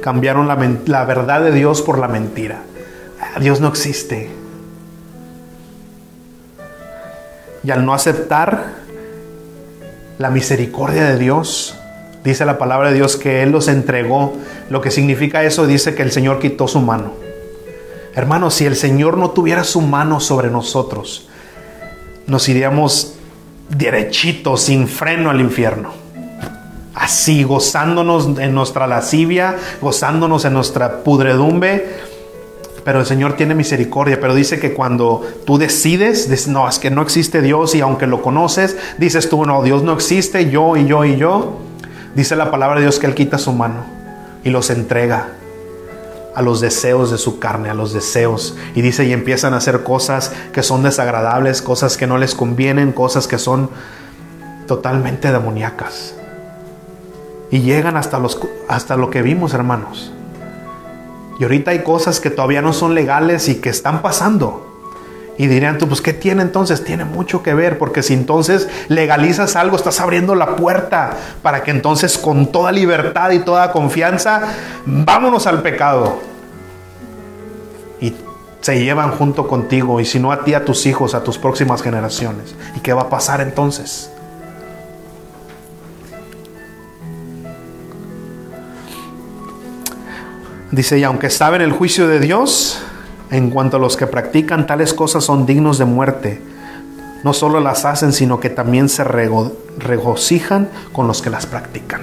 [0.00, 2.62] Cambiaron la, la verdad de Dios por la mentira.
[3.40, 4.41] Dios no existe.
[7.64, 8.74] Y al no aceptar
[10.18, 11.76] la misericordia de Dios,
[12.24, 14.34] dice la palabra de Dios que Él los entregó.
[14.70, 17.12] Lo que significa eso dice que el Señor quitó su mano.
[18.14, 21.28] Hermanos, si el Señor no tuviera su mano sobre nosotros,
[22.26, 23.14] nos iríamos
[23.70, 25.92] derechitos, sin freno al infierno.
[26.94, 32.11] Así, gozándonos en nuestra lascivia, gozándonos en nuestra pudredumbre
[32.84, 36.90] pero el Señor tiene misericordia, pero dice que cuando tú decides, dices, no, es que
[36.90, 40.86] no existe Dios y aunque lo conoces, dices tú, no, Dios no existe, yo y
[40.86, 41.58] yo y yo,
[42.14, 43.84] dice la palabra de Dios que Él quita su mano
[44.42, 45.28] y los entrega
[46.34, 48.56] a los deseos de su carne, a los deseos.
[48.74, 52.92] Y dice, y empiezan a hacer cosas que son desagradables, cosas que no les convienen,
[52.92, 53.70] cosas que son
[54.66, 56.14] totalmente demoníacas.
[57.50, 60.12] Y llegan hasta, los, hasta lo que vimos, hermanos
[61.42, 64.64] y ahorita hay cosas que todavía no son legales y que están pasando.
[65.36, 66.84] Y dirían tú, pues ¿qué tiene entonces?
[66.84, 71.72] Tiene mucho que ver, porque si entonces legalizas algo, estás abriendo la puerta para que
[71.72, 74.54] entonces con toda libertad y toda confianza,
[74.86, 76.20] vámonos al pecado.
[78.00, 78.14] Y
[78.60, 81.82] se llevan junto contigo, y si no a ti, a tus hijos, a tus próximas
[81.82, 82.54] generaciones.
[82.76, 84.11] ¿Y qué va a pasar entonces?
[90.72, 92.80] Dice, y aunque saben el juicio de Dios,
[93.30, 96.40] en cuanto a los que practican tales cosas son dignos de muerte,
[97.22, 102.00] no solo las hacen, sino que también se regocijan con los que las practican.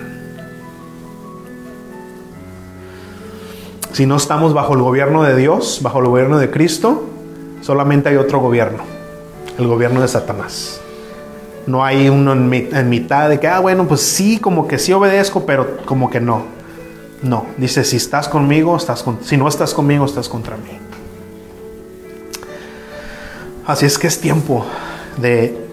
[3.92, 7.10] Si no estamos bajo el gobierno de Dios, bajo el gobierno de Cristo,
[7.62, 8.84] solamente hay otro gobierno,
[9.58, 10.80] el gobierno de Satanás.
[11.66, 14.94] No hay uno en, en mitad de que, ah, bueno, pues sí, como que sí
[14.94, 16.59] obedezco, pero como que no.
[17.22, 20.80] No, dice, si estás conmigo, estás con, si no estás conmigo, estás contra mí.
[23.68, 24.66] Así es que es tiempo
[25.18, 25.68] de,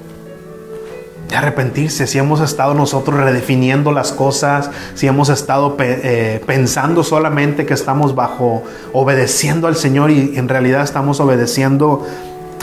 [1.35, 2.07] arrepentirse.
[2.07, 8.15] Si hemos estado nosotros redefiniendo las cosas, si hemos estado eh, pensando solamente que estamos
[8.15, 12.07] bajo obedeciendo al Señor y en realidad estamos obedeciendo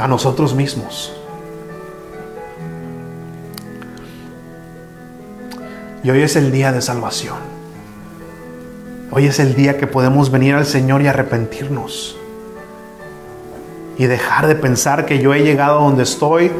[0.01, 1.13] a nosotros mismos.
[6.03, 7.52] Y hoy es el día de salvación.
[9.15, 12.17] Hoy es el día que podemos venir al Señor y arrepentirnos.
[13.95, 16.51] Y dejar de pensar que yo he llegado a donde estoy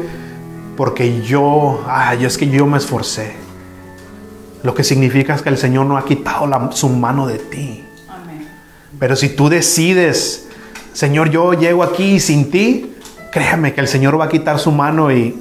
[0.76, 3.42] porque yo, ay, es que yo me esforcé.
[4.62, 7.84] lo que significa es que el Señor no ha quitado la- su mano de ti.
[8.98, 10.48] Pero si tú decides,
[10.94, 12.94] Señor, yo llego aquí sin ti,
[13.30, 15.38] créame que el Señor va a quitar su mano y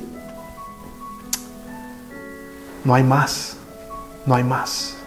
[2.84, 3.55] no hay más,
[4.26, 4.97] no hay más.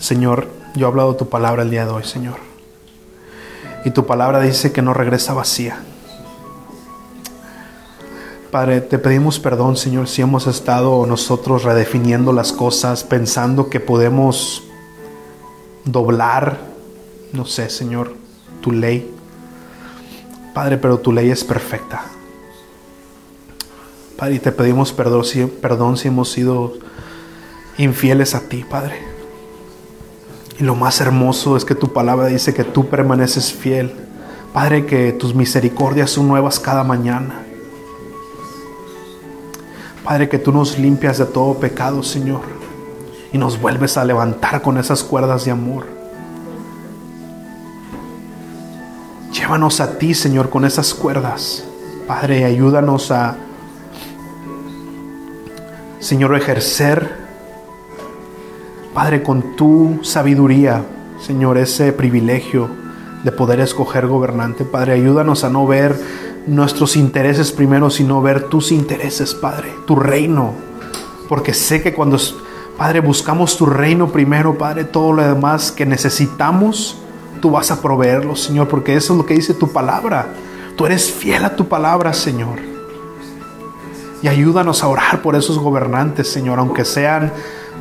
[0.00, 2.36] Señor, yo he hablado tu palabra el día de hoy, Señor.
[3.84, 5.78] Y tu palabra dice que no regresa vacía.
[8.50, 14.64] Padre, te pedimos perdón, Señor, si hemos estado nosotros redefiniendo las cosas, pensando que podemos
[15.84, 16.58] doblar,
[17.32, 18.14] no sé, Señor,
[18.62, 19.14] tu ley.
[20.54, 22.06] Padre, pero tu ley es perfecta.
[24.16, 26.72] Padre, y te pedimos perdón si, perdón si hemos sido
[27.76, 29.09] infieles a ti, Padre.
[30.60, 33.94] Y lo más hermoso es que tu palabra dice que tú permaneces fiel.
[34.52, 37.46] Padre, que tus misericordias son nuevas cada mañana.
[40.04, 42.42] Padre, que tú nos limpias de todo pecado, Señor.
[43.32, 45.86] Y nos vuelves a levantar con esas cuerdas de amor.
[49.32, 51.64] Llévanos a ti, Señor, con esas cuerdas.
[52.06, 53.36] Padre, ayúdanos a,
[56.00, 57.19] Señor, ejercer,
[58.94, 60.84] Padre, con tu sabiduría,
[61.20, 62.68] Señor, ese privilegio
[63.22, 64.64] de poder escoger gobernante.
[64.64, 65.94] Padre, ayúdanos a no ver
[66.48, 70.54] nuestros intereses primero, sino ver tus intereses, Padre, tu reino.
[71.28, 72.18] Porque sé que cuando,
[72.76, 76.96] Padre, buscamos tu reino primero, Padre, todo lo demás que necesitamos,
[77.40, 80.26] tú vas a proveerlo, Señor, porque eso es lo que dice tu palabra.
[80.76, 82.58] Tú eres fiel a tu palabra, Señor.
[84.20, 87.32] Y ayúdanos a orar por esos gobernantes, Señor, aunque sean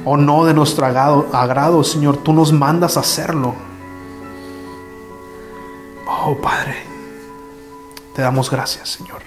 [0.05, 3.53] o no de nuestro agrado, Señor, tú nos mandas a hacerlo.
[6.07, 6.75] Oh, Padre,
[8.15, 9.21] te damos gracias, Señor.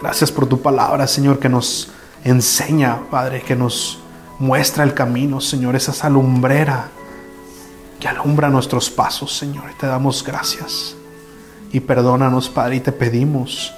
[0.00, 1.92] Gracias por tu palabra, Señor, que nos
[2.24, 4.00] enseña, Padre, que nos
[4.38, 6.88] muestra el camino, Señor, esa esa lumbrera
[8.00, 9.64] que alumbra nuestros pasos, Señor.
[9.78, 10.96] Te damos gracias.
[11.72, 13.72] Y perdónanos, Padre, y te pedimos,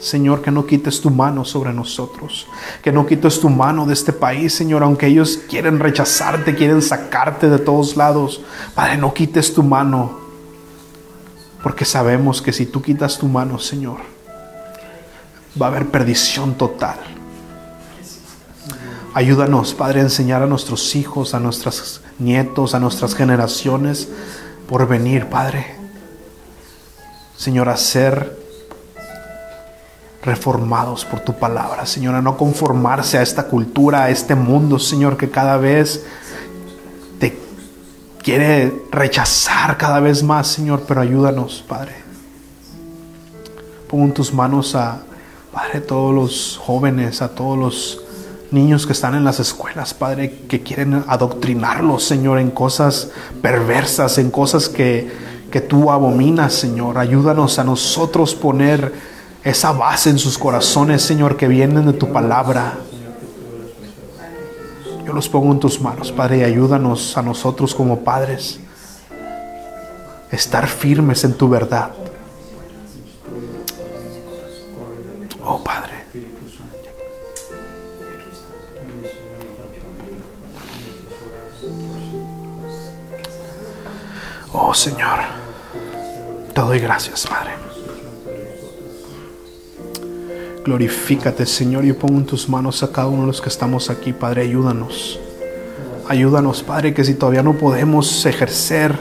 [0.00, 2.46] Señor, que no quites tu mano sobre nosotros,
[2.82, 7.50] que no quites tu mano de este país, Señor, aunque ellos quieren rechazarte, quieren sacarte
[7.50, 8.40] de todos lados.
[8.74, 10.18] Padre, no quites tu mano,
[11.62, 13.98] porque sabemos que si tú quitas tu mano, Señor,
[15.60, 16.96] va a haber perdición total.
[19.12, 24.08] Ayúdanos, Padre, a enseñar a nuestros hijos, a nuestros nietos, a nuestras generaciones
[24.66, 25.74] por venir, Padre.
[27.36, 28.39] Señor, a ser
[30.22, 35.16] reformados por tu palabra, Señor, a no conformarse a esta cultura, a este mundo, Señor,
[35.16, 36.04] que cada vez
[37.18, 37.38] te
[38.22, 41.94] quiere rechazar cada vez más, Señor, pero ayúdanos, Padre.
[43.88, 45.02] Pon tus manos a,
[45.52, 48.02] Padre, todos los jóvenes, a todos los
[48.50, 53.10] niños que están en las escuelas, Padre, que quieren adoctrinarlos, Señor, en cosas
[53.40, 55.10] perversas, en cosas que,
[55.50, 56.98] que tú abominas, Señor.
[56.98, 58.92] Ayúdanos a nosotros poner
[59.44, 62.74] esa base en sus corazones, Señor, que vienen de tu palabra.
[65.06, 68.60] Yo los pongo en tus manos, Padre, y ayúdanos a nosotros como padres
[70.30, 71.90] estar firmes en tu verdad.
[75.42, 76.04] Oh, Padre.
[84.52, 85.20] Oh, Señor.
[86.54, 87.69] Te doy gracias, Padre.
[90.70, 91.82] Glorifícate, Señor.
[91.82, 94.42] Yo pongo en tus manos a cada uno de los que estamos aquí, Padre.
[94.42, 95.18] Ayúdanos.
[96.08, 98.96] Ayúdanos, Padre, que si todavía no podemos ejercer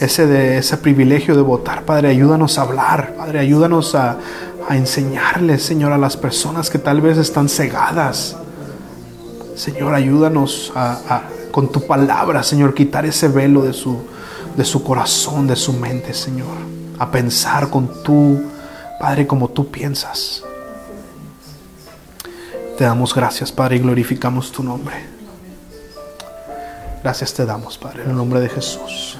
[0.00, 4.16] ese, de, ese privilegio de votar, Padre, ayúdanos a hablar, Padre, ayúdanos a,
[4.66, 8.34] a enseñarles, Señor, a las personas que tal vez están cegadas.
[9.54, 13.98] Señor, ayúdanos a, con tu palabra, Señor, quitar ese velo de su,
[14.56, 16.56] de su corazón, de su mente, Señor,
[16.98, 18.40] a pensar con tu,
[18.98, 20.42] Padre, como tú piensas.
[22.76, 24.94] Te damos gracias, Padre, y glorificamos tu nombre.
[27.02, 29.18] Gracias te damos, Padre, en el nombre de Jesús.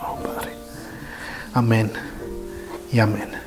[0.00, 0.52] Oh, Padre.
[1.54, 1.92] Amén
[2.90, 3.41] y amén.